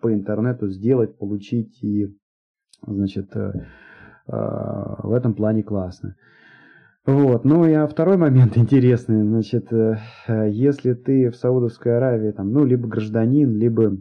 [0.00, 2.16] по интернету сделать, получить, и
[2.86, 3.52] значит, э,
[4.28, 6.16] э, в этом плане классно.
[7.04, 9.98] Вот, ну и а второй момент интересный, значит, э,
[10.50, 13.96] если ты в Саудовской Аравии, там, ну, либо гражданин, либо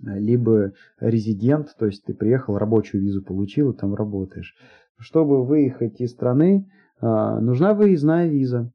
[0.00, 4.54] либо резидент, то есть ты приехал, рабочую визу получил и там работаешь.
[4.98, 6.68] Чтобы выехать из страны,
[7.00, 8.72] а, нужна выездная виза.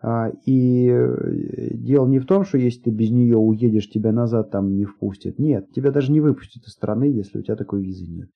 [0.00, 4.50] А, и э, дело не в том, что если ты без нее уедешь, тебя назад
[4.50, 5.38] там не впустят.
[5.38, 8.28] Нет, тебя даже не выпустят из страны, если у тебя такой визы нет.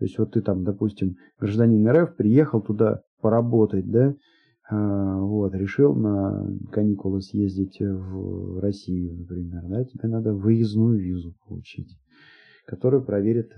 [0.00, 4.16] То есть вот ты там, допустим, гражданин РФ, приехал туда поработать, да,
[4.70, 11.98] а, вот, решил на каникулы съездить в Россию, например, да, тебе надо выездную визу получить,
[12.64, 13.56] которую проверят э,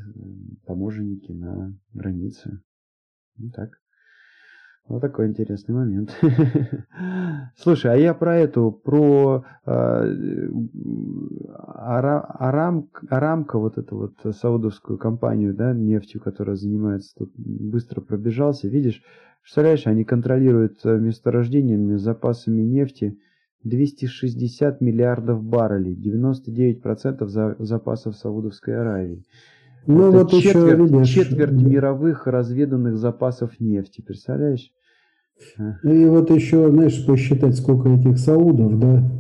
[0.67, 2.61] таможенники на границе.
[3.37, 3.82] Ну так.
[4.89, 6.15] Вот такой интересный момент.
[7.57, 10.49] Слушай, а я про эту, про э,
[11.75, 19.03] Арам, Арамка, вот эту вот саудовскую компанию, да, нефтью, которая занимается, тут быстро пробежался, видишь,
[19.43, 23.19] Представляешь, они контролируют э, месторождениями, запасами нефти
[23.65, 29.25] 260 миллиардов баррелей, 99% за, запасов Саудовской Аравии.
[29.87, 34.71] Ну, Это вот четверть, еще, видишь, четверть мировых разведанных запасов нефти, представляешь?
[35.59, 35.75] А.
[35.89, 39.11] И вот еще, знаешь, посчитать, сколько этих саудов, да?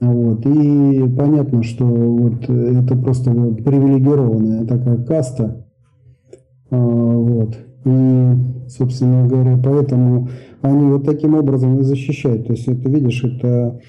[0.00, 0.46] Вот.
[0.46, 5.66] И понятно, что вот это просто привилегированная такая каста.
[6.70, 7.56] А, вот.
[7.84, 8.32] И,
[8.68, 10.28] собственно говоря, поэтому
[10.62, 12.46] они вот таким образом и защищают.
[12.46, 13.80] То есть это, видишь, это...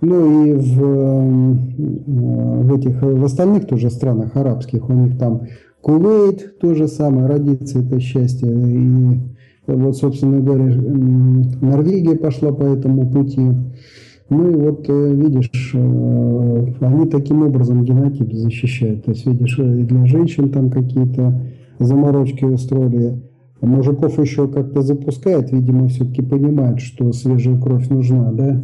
[0.00, 0.80] Ну и в,
[2.06, 5.42] в этих, в остальных тоже странах арабских, у них там
[5.82, 8.50] Кувейт то же самое, родится это счастье.
[8.50, 9.20] И
[9.66, 10.74] вот, собственно говоря,
[11.60, 13.40] Норвегия пошла по этому пути.
[14.28, 19.04] Ну и вот э, видишь, э, они таким образом генотип защищают.
[19.04, 21.40] То есть видишь, и для женщин там какие-то
[21.80, 23.20] заморочки устроили.
[23.60, 28.62] Мужиков еще как-то запускает, видимо, все-таки понимает, что свежая кровь нужна, да?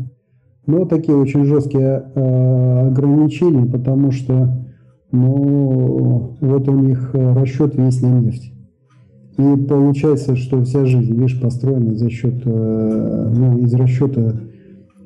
[0.66, 4.66] Но такие очень жесткие э, ограничения, потому что,
[5.12, 8.52] ну, вот у них расчет весь на нефть.
[9.38, 14.32] И получается, что вся жизнь, видишь, построена за счет, э, ну, из расчета,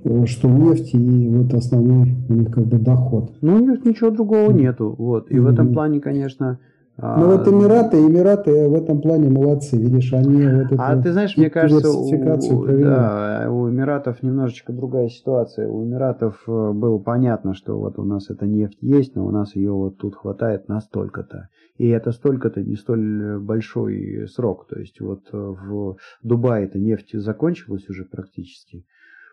[0.04, 3.32] э, что нефть и вот основной у них как бы доход.
[3.40, 5.30] Ну, у них ничего другого нету, вот.
[5.30, 5.40] И mm-hmm.
[5.40, 6.60] в этом плане, конечно,
[7.02, 11.36] ну вот Эмираты, Эмираты в этом плане молодцы, видишь, они вот эту А ты знаешь,
[11.36, 15.68] мне кажется, у, да, у Эмиратов немножечко другая ситуация.
[15.68, 19.56] У Эмиратов э, было понятно, что вот у нас эта нефть есть, но у нас
[19.56, 21.48] ее вот тут хватает настолько-то.
[21.78, 24.66] И это столько-то не столь большой срок.
[24.68, 28.84] То есть вот в Дубае эта нефть закончилась уже практически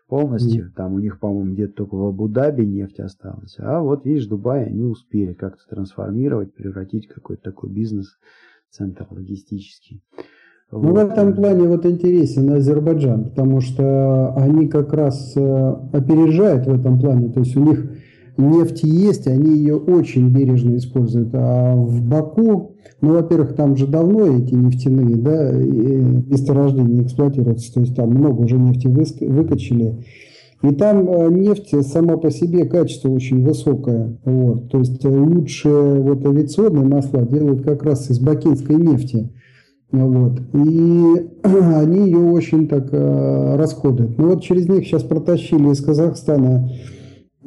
[0.08, 0.66] полностью.
[0.66, 0.70] Mm.
[0.74, 3.56] Там у них, по-моему, где-то только в Абу-Даби нефть осталась.
[3.58, 10.02] А вот, видишь, Дубай они успели как-то трансформировать, превратить какой-то такой бизнес-центр логистический.
[10.70, 10.92] Ну, вот.
[10.92, 15.40] в этом плане вот интересен Азербайджан, потому что они как раз э,
[15.92, 17.30] опережают в этом плане.
[17.30, 17.90] То есть у них
[18.38, 21.30] нефть есть, они ее очень бережно используют.
[21.32, 27.94] А в Баку, ну, во-первых, там же давно эти нефтяные да, месторождения эксплуатируются, то есть
[27.94, 30.04] там много уже нефти выкачали.
[30.62, 34.18] И там э, нефть сама по себе качество очень высокое.
[34.24, 34.70] Вот.
[34.70, 39.30] То есть лучшие вот авиационные масла делают как раз из бакинской нефти.
[39.92, 40.40] Вот.
[40.54, 44.18] И они ее очень так э, расходуют.
[44.18, 46.97] Ну вот через них сейчас протащили из Казахстана Э,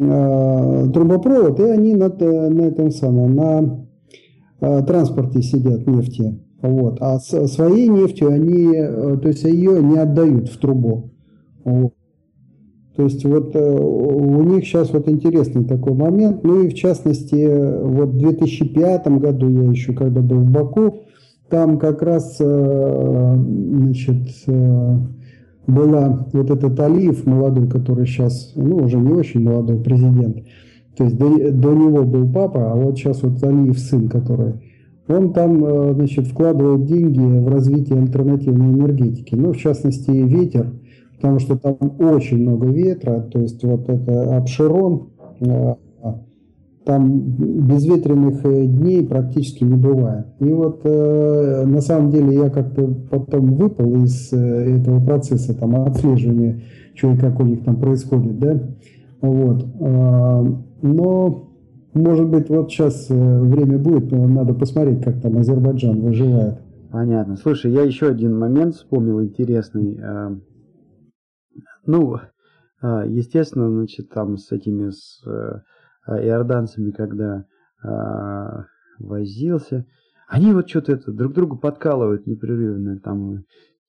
[0.02, 3.86] трубопровод, и они на, на этом самом, на
[4.60, 6.39] э, транспорте сидят нефти.
[6.62, 6.97] Вот.
[7.02, 11.12] А своей нефтью они, э, то есть ее не отдают в трубу.
[11.64, 11.93] Вот.
[12.95, 16.43] То есть вот у них сейчас вот интересный такой момент.
[16.43, 20.95] Ну и в частности, вот в 2005 году я еще когда был в Баку,
[21.49, 24.28] там как раз значит,
[25.68, 30.38] была вот этот Алиев молодой, который сейчас, ну, уже не очень молодой президент.
[30.97, 34.53] То есть до, до него был папа, а вот сейчас вот Алиев сын, который...
[35.07, 39.36] Он там, э, значит, вкладывал деньги в развитие альтернативной энергетики.
[39.36, 40.72] Ну, в частности, ветер,
[41.16, 45.09] потому что там очень много ветра, то есть вот это Обширон,
[45.41, 45.76] э,
[46.86, 50.25] там безветренных э, дней практически не бывает.
[50.39, 54.38] И вот э, на самом деле я как-то потом выпал из э,
[54.77, 56.61] этого процесса там отслеживания,
[56.95, 58.61] что и как у них там происходит, да.
[59.21, 59.63] Вот.
[59.79, 60.45] Э,
[60.82, 61.47] но
[61.93, 66.59] может быть, вот сейчас время будет, надо посмотреть, как там Азербайджан выживает.
[66.89, 67.36] Понятно.
[67.36, 69.99] Слушай, я еще один момент вспомнил интересный.
[71.86, 72.15] Ну,
[72.82, 75.21] естественно, значит, там с этими с
[76.08, 77.45] иорданцами, когда
[78.99, 79.86] возился,
[80.32, 83.43] они вот что-то это друг другу подкалывают непрерывно, там,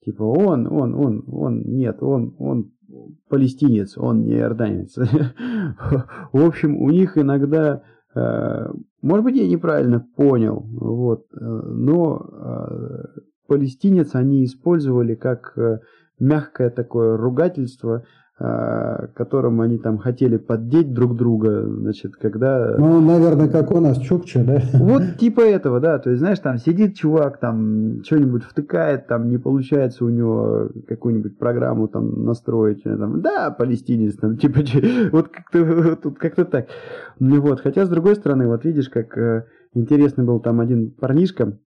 [0.04, 2.72] типа, он, он, он, он, нет, он, он
[3.28, 4.96] палестинец, он не иорданец.
[6.32, 7.82] В общем, у них иногда,
[8.14, 8.66] э,
[9.02, 15.56] может быть, я неправильно понял, вот, э, но э, палестинец они использовали как
[16.18, 18.04] мягкое такое ругательство–
[19.14, 22.74] которым они там хотели поддеть друг друга, значит, когда...
[22.76, 24.60] Ну, наверное, как у нас Чукча, да?
[24.72, 29.38] Вот типа этого, да, то есть, знаешь, там сидит чувак, там что-нибудь втыкает, там не
[29.38, 34.60] получается у него какую-нибудь программу там настроить, там, да, палестинец, там, типа,
[35.12, 36.66] вот как-то тут как-то так.
[37.20, 41.58] Ну вот, хотя, с другой стороны, вот видишь, как э, интересный был там один парнишка,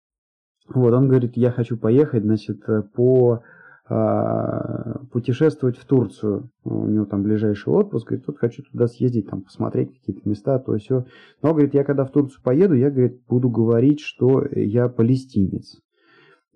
[0.72, 2.64] вот, он говорит, я хочу поехать, значит,
[2.94, 3.40] по а,
[3.86, 6.50] путешествовать в Турцию.
[6.64, 10.74] У него там ближайший отпуск, и тут хочу туда съездить, там посмотреть какие-то места, то
[10.78, 11.04] все.
[11.42, 15.82] Но, говорит, я когда в Турцию поеду, я, говорит, буду говорить, что я палестинец.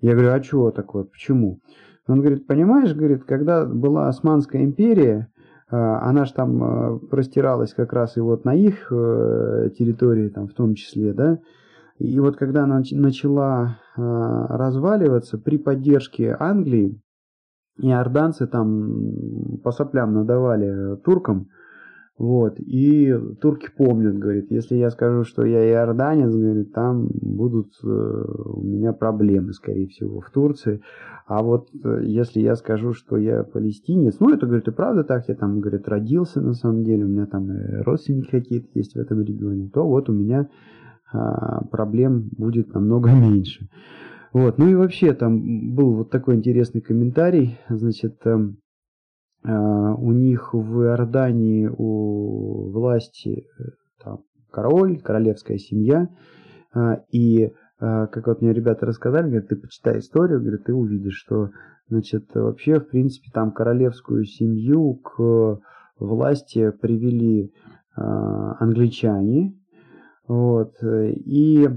[0.01, 1.61] Я говорю, а чего такое, почему?
[2.07, 5.29] Он говорит, понимаешь, говорит, когда была Османская империя,
[5.71, 10.49] а, она же там а, простиралась как раз и вот на их э, территории, там
[10.49, 11.41] в том числе, да,
[11.99, 17.01] и вот когда она начала разваливаться при поддержке Англии,
[17.79, 21.49] иорданцы там по соплям надавали туркам,
[22.19, 27.87] вот, и турки помнят, говорит, если я скажу, что я иорданец, говорит, там будут э,
[27.87, 30.83] у меня проблемы, скорее всего, в Турции.
[31.29, 35.29] А вот э, если я скажу, что я палестинец, ну, это, говорит, и правда так,
[35.29, 37.49] я там, говорит, родился на самом деле, у меня там
[37.85, 40.49] родственники какие-то есть в этом регионе, то вот у меня
[41.13, 43.69] а, проблем будет намного меньше.
[44.33, 44.59] Вот.
[44.59, 47.59] Ну и вообще там был вот такой интересный комментарий.
[47.69, 48.37] Значит, э,
[49.43, 53.63] у них в Иордании у власти э,
[54.03, 56.09] там, король, королевская семья.
[56.75, 61.51] Э, и, как вот мне ребята рассказали, говорят, ты почитай историю, говорят, ты увидишь, что
[61.89, 65.61] значит, вообще, в принципе, там королевскую семью к
[66.01, 67.53] власти привели
[67.95, 69.55] англичане.
[70.27, 70.75] Вот.
[70.83, 71.69] И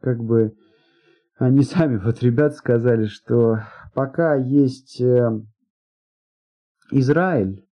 [0.00, 0.54] как бы
[1.38, 3.60] они сами, вот ребят сказали, что
[3.94, 5.40] пока есть э,
[6.90, 7.64] Израиль,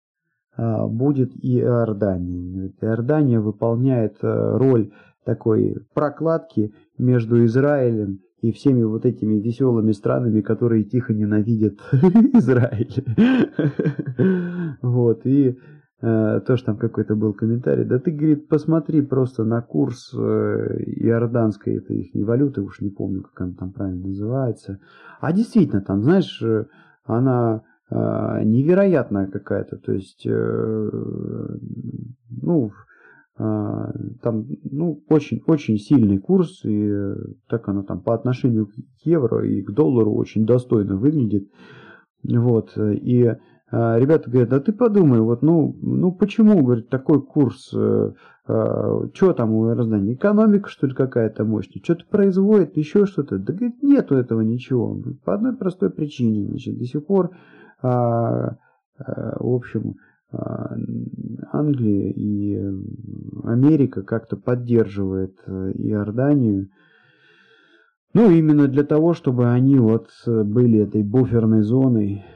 [0.57, 2.73] а, будет и Иордания.
[2.81, 4.93] Иордания выполняет э, роль
[5.25, 11.75] такой прокладки между Израилем и всеми вот этими веселыми странами, которые тихо ненавидят
[12.33, 13.05] Израиль.
[14.83, 15.59] Вот, и
[16.47, 21.95] тоже там какой-то был комментарий, да ты, говорит, посмотри просто на курс э, иорданской, это
[21.95, 24.79] их не валюты, уж не помню, как она там правильно называется.
[25.21, 26.67] А действительно, там, знаешь, э,
[27.05, 30.91] она невероятная какая-то, то есть, ну,
[33.37, 37.15] там, ну, очень, очень сильный курс, и
[37.49, 38.73] так оно там по отношению к
[39.05, 41.49] евро и к доллару очень достойно выглядит.
[42.25, 43.37] Вот, и
[43.71, 48.13] ребята говорят, да ты подумай, вот, ну, ну почему, говорит, такой курс, э,
[48.47, 53.39] э, что там у Иордании, экономика, что ли, какая-то мощная, что-то производит, еще что-то.
[53.39, 54.97] Да, говорит, нету этого ничего.
[55.25, 57.31] По одной простой причине, значит, до сих пор,
[57.83, 58.57] а,
[58.99, 59.97] а, в общем,
[60.31, 60.77] а,
[61.53, 62.57] Англия и
[63.45, 66.69] Америка как-то поддерживает э, Иорданию,
[68.15, 72.36] ну, именно для того, чтобы они вот были этой буферной зоной, Э,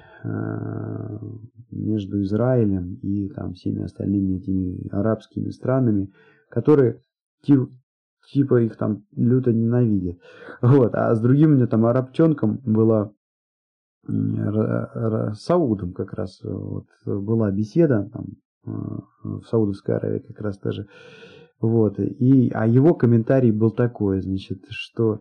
[1.70, 6.12] между Израилем и там всеми остальными этими арабскими странами,
[6.48, 7.02] которые
[7.42, 10.18] типа их там люто ненавидят.
[10.60, 10.94] Вот.
[10.94, 13.12] А с другим у меня там арабчонком была
[14.06, 18.24] Саудом как раз вот, была беседа там
[18.64, 18.70] э,
[19.22, 20.86] в Саудовской Аравии как раз тоже.
[21.60, 21.98] Вот.
[21.98, 25.20] И, а его комментарий был такой, значит, что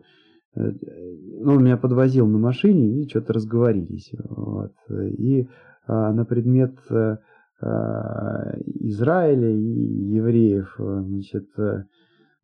[0.54, 4.10] он меня подвозил на машине и что-то разговорились.
[4.28, 4.72] Вот.
[4.90, 5.48] И
[5.86, 11.48] а, на предмет а, Израиля и евреев, значит,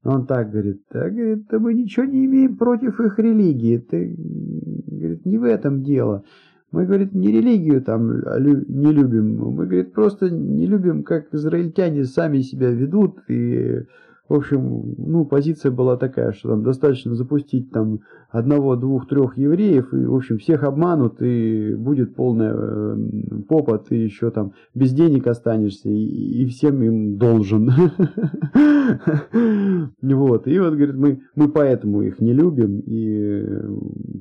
[0.04, 4.14] он так говорит, да, говорит, да мы ничего не имеем против их религии, ты,
[4.86, 6.24] говорит, не в этом дело.
[6.72, 12.40] Мы, говорит, не религию там не любим, мы, говорит, просто не любим, как израильтяне сами
[12.40, 13.82] себя ведут и
[14.28, 19.94] в общем, ну, позиция была такая, что там достаточно запустить там одного, двух, трех евреев,
[19.94, 22.96] и, в общем, всех обманут, и будет полная э,
[23.48, 27.70] попа, ты еще там без денег останешься, и, и всем им должен.
[30.00, 33.44] Вот, и вот, говорит, мы, мы поэтому их не любим, и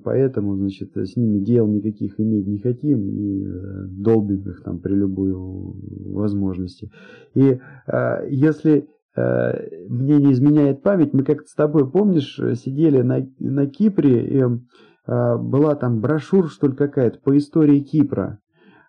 [0.04, 4.94] поэтому, значит, с ними дел никаких иметь не хотим, и э, долбим их там при
[4.94, 6.92] любой возможности.
[7.36, 13.26] И э, если Э, мне не изменяет память, мы как-то с тобой, помнишь, сидели на,
[13.40, 18.40] на Кипре, и э, была там брошюра, что ли, какая-то по истории Кипра.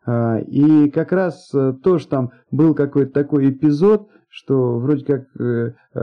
[0.05, 6.01] Э, и как раз тоже там был какой-то такой эпизод, что вроде как э, э,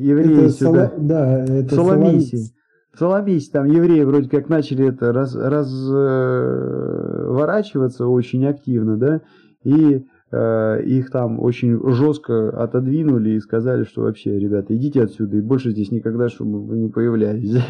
[0.00, 0.88] евреи это сюда...
[0.88, 0.92] Соло...
[0.98, 2.54] Да, это Соломиси.
[2.92, 9.22] В Соломисе там евреи вроде как начали это раз, разворачиваться очень активно, да,
[9.64, 10.02] и Э,
[10.34, 15.90] их там очень жестко отодвинули и сказали, что вообще, ребята, идите отсюда и больше здесь
[15.90, 17.62] никогда, чтобы вы не появлялись.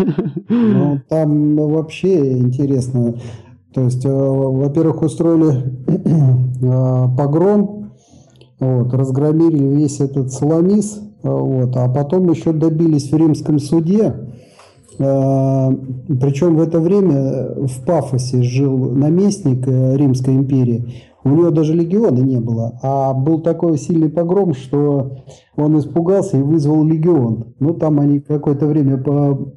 [0.48, 3.14] Ну, там вообще интересно.
[3.74, 7.90] То есть, э, во-первых, устроили э, погром,
[8.60, 14.14] вот, разгромили весь этот Соломис, вот, а потом еще добились в римском суде,
[14.96, 20.84] причем в это время в Пафосе жил наместник Римской империи,
[21.24, 25.18] у него даже легиона не было, а был такой сильный погром, что
[25.56, 27.54] он испугался и вызвал легион.
[27.58, 29.52] Ну, там они какое-то время по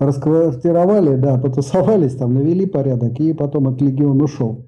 [0.00, 4.66] расквартировали, да, потусовались, там навели порядок, и потом этот легион ушел.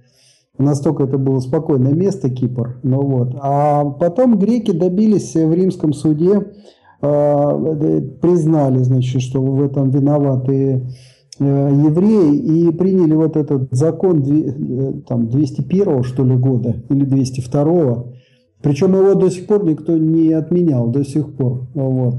[0.56, 2.78] Настолько это было спокойное место, Кипр.
[2.84, 3.34] Ну вот.
[3.40, 6.52] А потом греки добились в римском суде,
[7.02, 10.86] э, признали, значит, что в этом виноваты
[11.40, 18.04] евреи и приняли вот этот закон э, там, 201 что ли года или 202
[18.62, 22.16] причем его до сих пор никто не отменял до сих пор вот.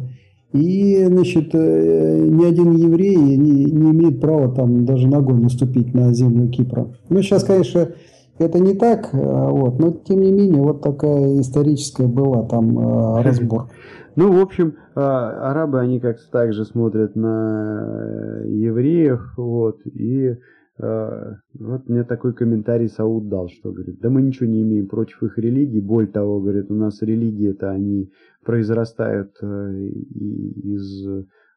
[0.53, 6.13] и значит э, ни один еврей не, не имеет права там даже ногой наступить на
[6.13, 6.87] землю Кипра.
[7.09, 7.89] Ну сейчас конечно
[8.37, 13.69] это не так вот но тем не менее вот такая историческая была там разбор
[14.15, 20.37] ну, в общем, а, арабы, они как-то так же смотрят на э, евреев, вот, и
[20.77, 25.21] а, вот мне такой комментарий Сауд дал, что говорит, да мы ничего не имеем против
[25.23, 28.11] их религии, более того, говорит, у нас религии-то они
[28.43, 31.07] произрастают э, из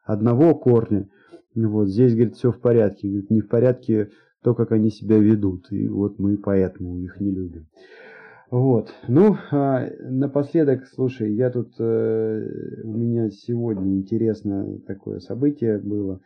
[0.03, 1.07] одного корня,
[1.55, 4.09] вот, здесь, говорит, все в порядке, говорит, не в порядке
[4.43, 7.67] то, как они себя ведут, и вот мы поэтому их не любим.
[8.51, 8.91] Вот.
[9.07, 16.19] Ну, а, напоследок, слушай, я тут, э, у меня сегодня интересное такое событие было,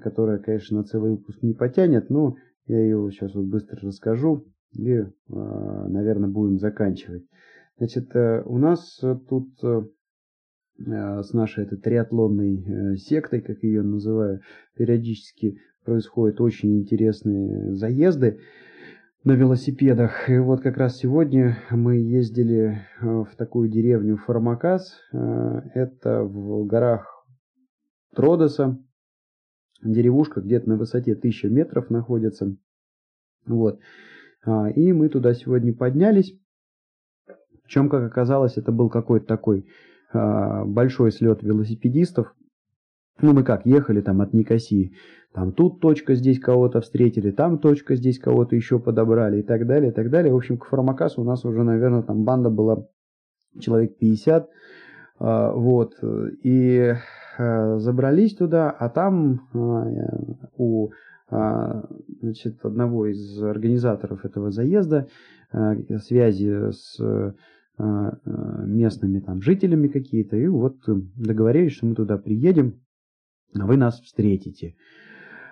[0.00, 2.36] которое, конечно, на целый выпуск не потянет, но
[2.66, 4.44] я его сейчас вот быстро расскажу
[4.76, 7.24] и, э, наверное, будем заканчивать.
[7.78, 9.82] Значит, э, у нас тут э,
[10.78, 14.40] с нашей этой триатлонной сектой, как ее называю,
[14.76, 18.40] периодически происходят очень интересные заезды
[19.24, 20.28] на велосипедах.
[20.30, 24.96] И вот как раз сегодня мы ездили э, в такую деревню Формакас.
[25.12, 27.26] Э, это в горах
[28.14, 28.78] Тродоса.
[29.82, 32.56] Деревушка где-то на высоте 1000 метров находится.
[33.46, 33.80] Вот.
[34.44, 36.36] А, и мы туда сегодня поднялись.
[37.62, 39.66] Причем, как оказалось, это был какой-то такой
[40.12, 42.34] а, большой слет велосипедистов.
[43.20, 44.92] Ну, мы как, ехали там от Никосии
[45.32, 49.90] там тут точка, здесь кого-то встретили, там точка, здесь кого-то еще подобрали и так далее,
[49.90, 50.32] и так далее.
[50.32, 52.86] В общем, к Формакасу у нас уже, наверное, там банда была
[53.60, 54.48] человек 50,
[55.20, 55.94] а, вот,
[56.42, 56.94] и
[57.38, 59.86] а, забрались туда, а там а,
[60.56, 60.90] у
[62.22, 65.08] значит, одного из организаторов этого заезда
[65.52, 66.98] связи с
[67.76, 72.80] местными там жителями какие-то, и вот договорились, что мы туда приедем,
[73.54, 74.74] вы нас встретите.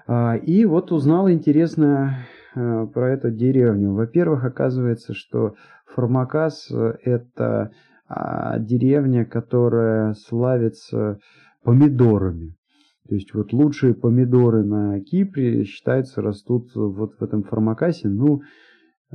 [0.06, 3.92] А, и вот узнал интересно э, про эту деревню.
[3.92, 5.54] Во-первых, оказывается, что
[5.86, 7.72] Формакас э,– это
[8.08, 11.18] а, деревня, которая славится
[11.64, 12.54] помидорами.
[13.08, 18.08] То есть вот лучшие помидоры на Кипре, считается, растут вот в этом Формакасе.
[18.08, 18.42] Ну,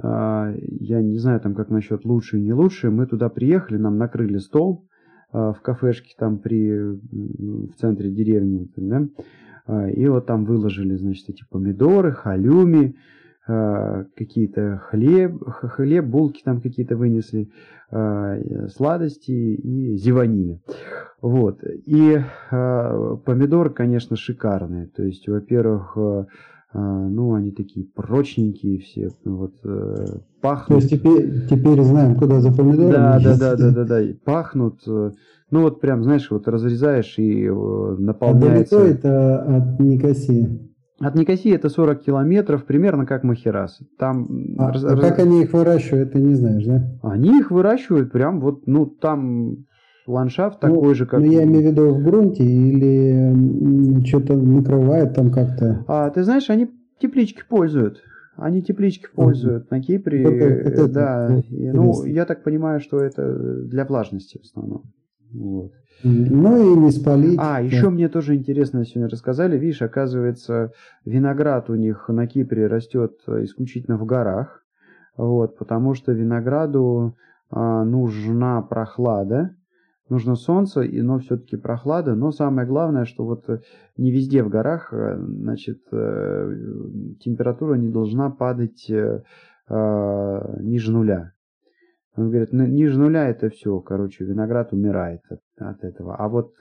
[0.01, 2.91] а, я не знаю там как насчет лучшие не лучшие.
[2.91, 4.87] Мы туда приехали, нам накрыли стол
[5.31, 8.69] в кафешке там при, в центре деревни.
[8.75, 9.07] Да?
[9.65, 12.95] А, и вот там выложили, значит, эти помидоры, халюми,
[13.47, 17.49] а, какие-то хлеб, хлеб, булки там какие-то вынесли,
[17.89, 18.37] а,
[18.69, 20.59] сладости и зеванина.
[21.21, 21.63] Вот.
[21.63, 24.87] И помидоры, конечно, шикарные.
[24.87, 25.95] То есть, во-первых,
[26.73, 30.05] ну, они такие прочненькие все, вот, э,
[30.41, 30.67] пахнут.
[30.67, 32.91] То есть теперь, теперь знаем, куда за помидорами.
[32.91, 35.11] Да, да, да, да, да, да, пахнут, э,
[35.49, 38.77] Ну вот прям, знаешь, вот разрезаешь и наполняется...
[38.77, 40.71] А далеко это от Никосии?
[41.01, 43.79] От Никосии это 40 километров, примерно как Махерас.
[43.97, 44.27] Там
[44.59, 46.87] а, раз, а как они их выращивают, ты не знаешь, да?
[47.01, 49.65] Они их выращивают прям вот, ну там
[50.11, 51.19] ландшафт ну, такой же, как...
[51.19, 55.83] Ну, я имею в виду в грунте или что-то накрывает там как-то?
[55.87, 56.69] А, ты знаешь, они
[56.99, 58.01] теплички пользуют.
[58.35, 60.23] Они теплички пользуют на Кипре.
[60.23, 61.29] Это, это, да.
[61.31, 64.83] Это, ну, я так понимаю, что это для влажности в основном.
[65.33, 65.71] Вот.
[66.03, 67.37] Ну и не спалить.
[67.37, 67.59] А, да.
[67.59, 69.57] еще мне тоже интересно сегодня рассказали.
[69.57, 70.71] Видишь, оказывается,
[71.05, 74.63] виноград у них на Кипре растет исключительно в горах.
[75.17, 77.15] Вот, потому что винограду
[77.49, 79.55] а, нужна прохлада
[80.11, 82.13] нужно солнце, и, но все-таки прохлада.
[82.15, 83.61] Но самое главное, что вот э,
[83.97, 86.53] не везде в горах, э, значит, э,
[87.21, 88.91] температура не должна падать
[89.69, 91.31] ниже нуля.
[92.17, 96.17] Он говорит, ниже нуля это все, короче, виноград умирает от, от этого.
[96.17, 96.55] А вот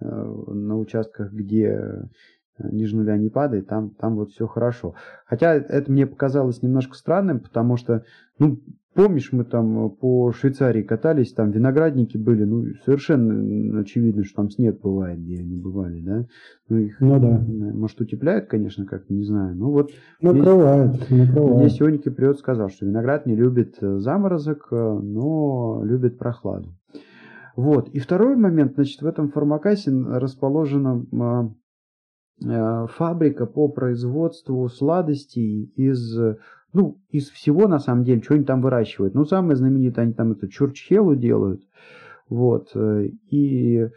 [0.00, 2.08] на участках, где
[2.58, 4.94] ниже нуля не падает, там, там вот все хорошо.
[5.26, 8.04] Хотя это мне показалось немножко странным, потому что,
[8.38, 8.60] ну,
[8.96, 14.80] Помнишь, мы там по Швейцарии катались, там виноградники были, ну, совершенно очевидно, что там снег
[14.80, 16.24] бывает, где они бывали, да?
[16.70, 17.44] Ну, их, ну да.
[17.74, 19.54] Может, утепляют, конечно, как не знаю.
[19.54, 19.90] Ну, вот
[20.22, 21.58] накрывают, здесь, накрывают.
[21.58, 26.70] Здесь сегодня Киприот сказал, что виноград не любит э, заморозок, э, но любит прохладу.
[27.54, 27.90] Вот.
[27.90, 31.04] И второй момент, значит, в этом фармакасе расположена
[32.40, 36.18] фабрика по производству сладостей из
[36.76, 39.14] ну, из всего, на самом деле, что они там выращивают.
[39.14, 41.62] Ну, самое знаменитое, они там это чурчхелу делают.
[42.28, 42.70] Вот.
[42.74, 43.88] Э, и, э,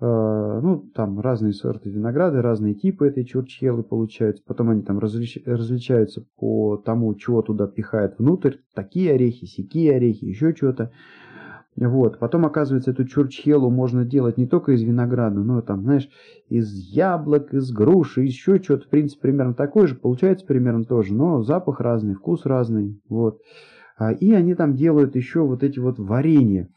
[0.00, 4.44] ну, там разные сорты винограда, разные типы этой чурчхелы получаются.
[4.46, 8.58] Потом они там различ, различаются по тому, чего туда пихают внутрь.
[8.72, 10.92] Такие орехи, сякие орехи, еще что-то.
[11.86, 12.18] Вот.
[12.18, 16.08] Потом, оказывается, эту чурчхелу можно делать не только из винограда, но там, знаешь,
[16.48, 18.86] из яблок, из груши, еще что-то.
[18.86, 19.94] В принципе, примерно такое же.
[19.94, 23.00] Получается примерно тоже, но запах разный, вкус разный.
[23.08, 23.40] Вот.
[23.96, 26.68] А, и они там делают еще вот эти вот варенья.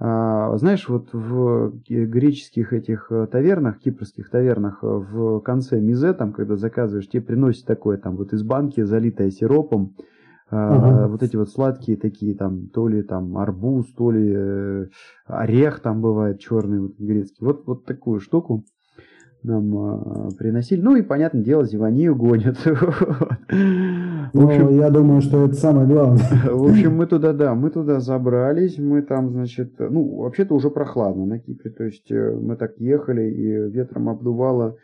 [0.00, 6.32] А, знаешь, вот в греческих этих э, тавернах, кипрских тавернах, э, в конце мизе, там,
[6.32, 9.96] когда заказываешь, тебе приносят такое там вот из банки, залитое сиропом,
[10.50, 11.08] Ага.
[11.08, 14.86] Вот эти вот сладкие такие, там, то ли там арбуз, то ли э,
[15.26, 17.44] орех там бывает черный, вот, грецкий.
[17.44, 18.64] Вот, вот такую штуку
[19.42, 20.80] нам э, приносили.
[20.80, 22.56] Ну и, понятное дело, зеванию гонят.
[22.64, 26.24] В общем, ну, я думаю, что это самое главное.
[26.50, 31.26] В общем, мы туда, да, мы туда забрались, мы там, значит, ну, вообще-то уже прохладно
[31.26, 34.76] на Кипре, то есть э, мы так ехали, и ветром обдувало,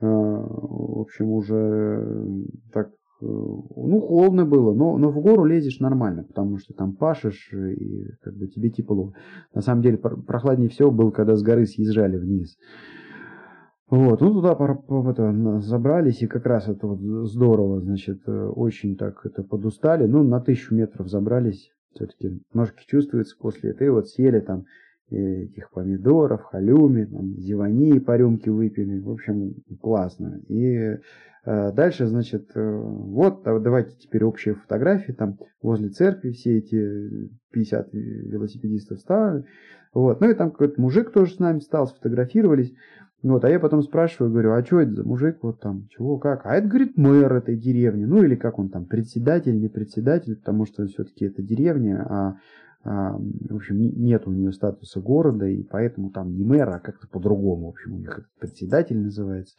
[0.00, 2.24] э, в общем, уже
[2.72, 2.90] так
[3.20, 8.34] ну, холодно было, но, но в гору лезешь нормально, потому что там пашешь и как
[8.34, 9.12] бы тебе тепло.
[9.54, 12.56] На самом деле прохладнее всего было, когда с горы съезжали вниз.
[13.88, 16.98] Вот, ну туда это, забрались, и как раз это вот
[17.28, 20.06] здорово, значит, э, очень так это подустали.
[20.06, 23.86] Ну, на тысячу метров забрались, все-таки ножки чувствуются после этого.
[23.86, 24.64] И вот съели там
[25.10, 28.98] этих помидоров, халюми, там, зевани по рюмке выпили.
[28.98, 30.40] В общем, классно.
[30.48, 30.98] И
[31.44, 35.12] э, дальше, значит, э, вот, давайте теперь общие фотографии.
[35.12, 39.44] Там возле церкви все эти 50 велосипедистов стали.
[39.94, 40.20] Вот.
[40.20, 42.74] Ну и там какой-то мужик тоже с нами стал, сфотографировались.
[43.22, 46.44] Вот, а я потом спрашиваю, говорю, а что это за мужик, вот там, чего, как?
[46.44, 50.66] А это, говорит, мэр этой деревни, ну или как он там, председатель, не председатель, потому
[50.66, 52.36] что все-таки это деревня, а а,
[52.88, 57.66] в общем, нет у нее статуса города, и поэтому там не мэр, а как-то по-другому.
[57.66, 59.56] В общем, у них председатель называется.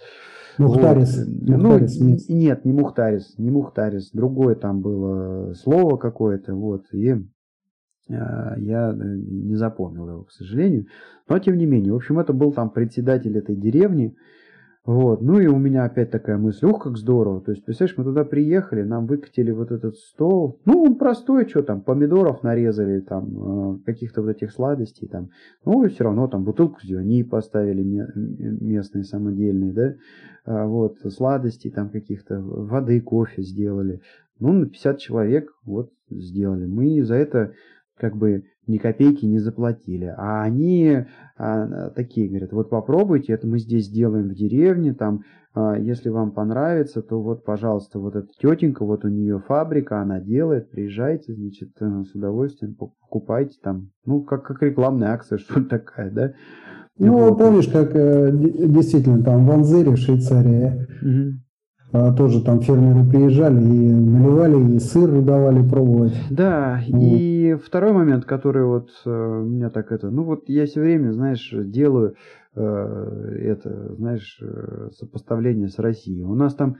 [0.57, 1.17] Мухтарис.
[1.17, 1.47] Вот.
[1.49, 4.11] Мухтарис ну, нет, не Мухтарис, не Мухтарис.
[4.11, 7.15] Другое там было слово какое-то, вот, и
[8.09, 10.85] а, я э, не запомнил его, к сожалению.
[11.27, 14.15] Но, тем не менее, в общем, это был там председатель этой деревни,
[14.87, 15.21] вот.
[15.21, 17.41] Ну и у меня опять такая мысль, ух, как здорово.
[17.41, 20.61] То есть, представляешь, мы туда приехали, нам выкатили вот этот стол.
[20.63, 25.31] Ну, он простой, что там, помидоров нарезали, там, э, каких-то вот этих сладостей, там.
[25.65, 29.95] Ну, и все равно там бутылку зелени поставили местные, самодельные, да.
[30.45, 33.99] А, вот, сладостей там каких-то, воды, кофе сделали.
[34.39, 36.65] Ну, на 50 человек вот сделали.
[36.65, 37.51] Мы за это
[37.97, 40.13] как бы ни копейки не заплатили.
[40.17, 41.05] А они
[41.37, 46.31] а, такие говорят, вот попробуйте, это мы здесь делаем в деревне, там, а, если вам
[46.31, 51.69] понравится, то вот, пожалуйста, вот эта тетенька, вот у нее фабрика, она делает, приезжайте, значит,
[51.79, 56.33] э, с удовольствием покупайте там, ну, как, как рекламная акция, что такая, да?
[56.99, 57.37] Ну, вот.
[57.37, 61.39] помнишь, как э, действительно там в Анзере, в Швейцарии, угу
[61.91, 66.13] тоже там фермеры приезжали и наливали, и сыр давали пробовать.
[66.29, 67.01] Да, вот.
[67.01, 71.49] и второй момент, который вот э, меня так это, ну вот я все время, знаешь,
[71.53, 72.15] делаю
[72.55, 76.23] э, это, знаешь, э, сопоставление с Россией.
[76.23, 76.77] У нас там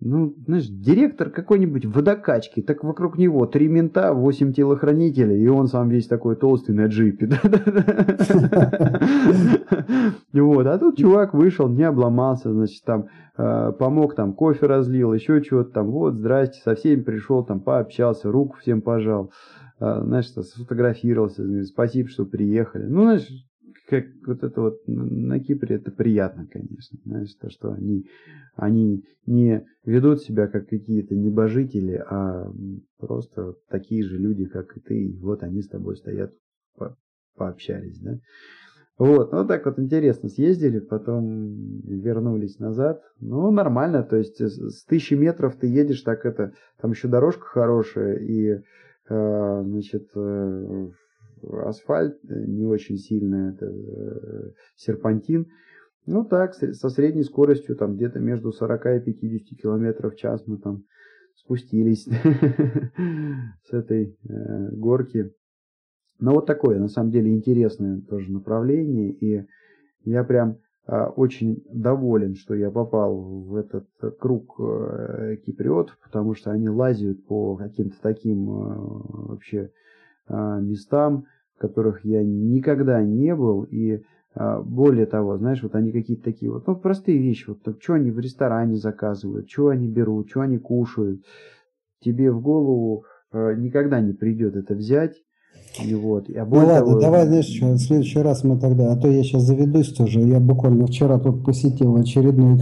[0.00, 5.88] ну, знаешь, директор какой-нибудь водокачки, так вокруг него три мента, восемь телохранителей, и он сам
[5.88, 7.28] весь такой толстый на джипе.
[10.32, 15.42] Вот, а тут чувак вышел, не обломался, значит, там э, помог, там кофе разлил, еще
[15.42, 19.32] чего-то там, вот, здрасте, со всеми пришел, там пообщался, руку всем пожал,
[19.80, 22.84] э, знаешь, сфотографировался, спасибо, что приехали.
[22.84, 23.28] Ну, знаешь,
[23.88, 28.06] как вот это вот на Кипре это приятно, конечно, знаешь, то, что они,
[28.54, 32.52] они не ведут себя как какие-то небожители, а
[32.98, 36.32] просто такие же люди, как и ты, и вот они с тобой стоят,
[36.76, 36.96] по
[37.36, 38.18] пообщались, да.
[38.98, 43.00] Вот, ну так вот интересно съездили, потом вернулись назад.
[43.20, 48.16] Ну, нормально, то есть с тысячи метров ты едешь, так это, там еще дорожка хорошая,
[48.16, 48.60] и,
[49.08, 50.88] э, значит, э,
[51.42, 55.46] асфальт э, не очень сильный, это э, серпантин.
[56.06, 60.58] Ну так, со средней скоростью там где-то между 40 и 50 километров в час мы
[60.58, 60.84] там
[61.34, 62.04] спустились
[63.64, 65.32] с этой э, горки.
[66.18, 69.12] Но вот такое, на самом деле, интересное тоже направление.
[69.12, 69.46] И
[70.02, 73.86] я прям а, очень доволен, что я попал в этот
[74.18, 74.56] круг
[75.46, 79.70] киприотов, потому что они лазят по каким-то таким вообще
[80.28, 81.24] местам,
[81.56, 84.02] в которых я никогда не был, и
[84.34, 88.12] а, более того, знаешь, вот они какие-то такие вот, ну, простые вещи, вот что они
[88.12, 91.22] в ресторане заказывают, что они берут, что они кушают,
[92.00, 95.16] тебе в голову а, никогда не придет это взять,
[95.84, 97.00] и вот, а ну ладно, того...
[97.00, 100.38] давай, знаешь что, в следующий раз мы тогда, а то я сейчас заведусь тоже, я
[100.38, 102.60] буквально вчера тут посетил очередной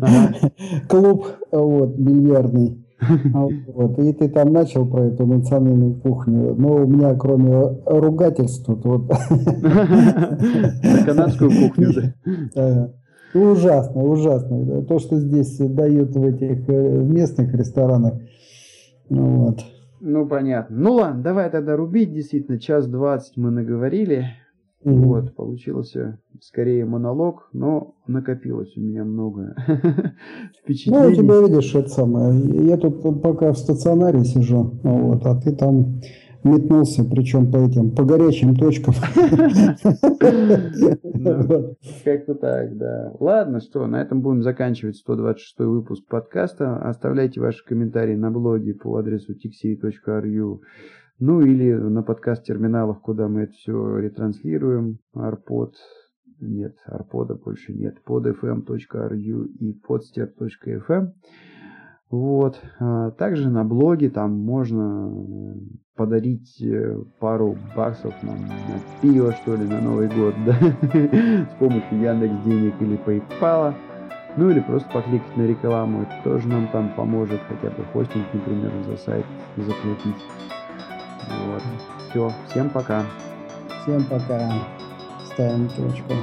[0.88, 6.54] клуб, вот, бильярдный, вот, и ты там начал про эту национальную кухню.
[6.54, 9.08] Но у меня, кроме ругательств, тут вот...
[11.06, 12.14] Канадскую кухню,
[12.54, 12.92] да.
[13.32, 14.82] Ужасно, ужасно.
[14.82, 18.14] То, что здесь дают в этих э, местных ресторанах.
[19.08, 19.60] Ну, вот.
[20.00, 20.76] Ну, понятно.
[20.76, 22.12] Ну, ладно, давай тогда рубить.
[22.12, 24.24] Действительно, час двадцать мы наговорили.
[24.82, 24.94] Угу.
[24.94, 29.54] Вот, получился скорее монолог, но накопилось у меня много
[30.62, 31.04] впечатлений.
[31.04, 32.66] Ну, у тебя, видишь, это самое.
[32.66, 36.00] Я тут пока в стационаре сижу, вот, а ты там
[36.44, 38.94] метнулся, причем по этим, по горячим точкам.
[41.14, 43.12] Ну, как-то так, да.
[43.20, 46.76] Ладно, что, на этом будем заканчивать 126 выпуск подкаста.
[46.76, 50.60] Оставляйте ваши комментарии на блоге по адресу tixi.ru
[51.20, 54.98] ну или на подкаст-терминалах, куда мы это все ретранслируем.
[55.14, 55.76] Арпод,
[56.40, 57.98] нет, арпода больше нет.
[58.06, 61.12] podfm.ru и podster.fm.
[62.10, 62.60] Вот.
[62.80, 65.54] А также на блоге там можно
[65.94, 72.00] подарить э, пару баксов нам на пиво, что ли, на Новый год, да, с помощью
[72.00, 73.74] Яндекс денег или PayPal.
[74.36, 78.72] Ну или просто покликать на рекламу, это тоже нам там поможет, хотя бы хостинг, например,
[78.86, 79.26] за сайт
[79.56, 80.59] заплатить.
[81.28, 81.62] Вот.
[82.10, 83.04] Все, всем пока.
[83.82, 84.52] Всем пока.
[85.32, 86.14] Ставим точку.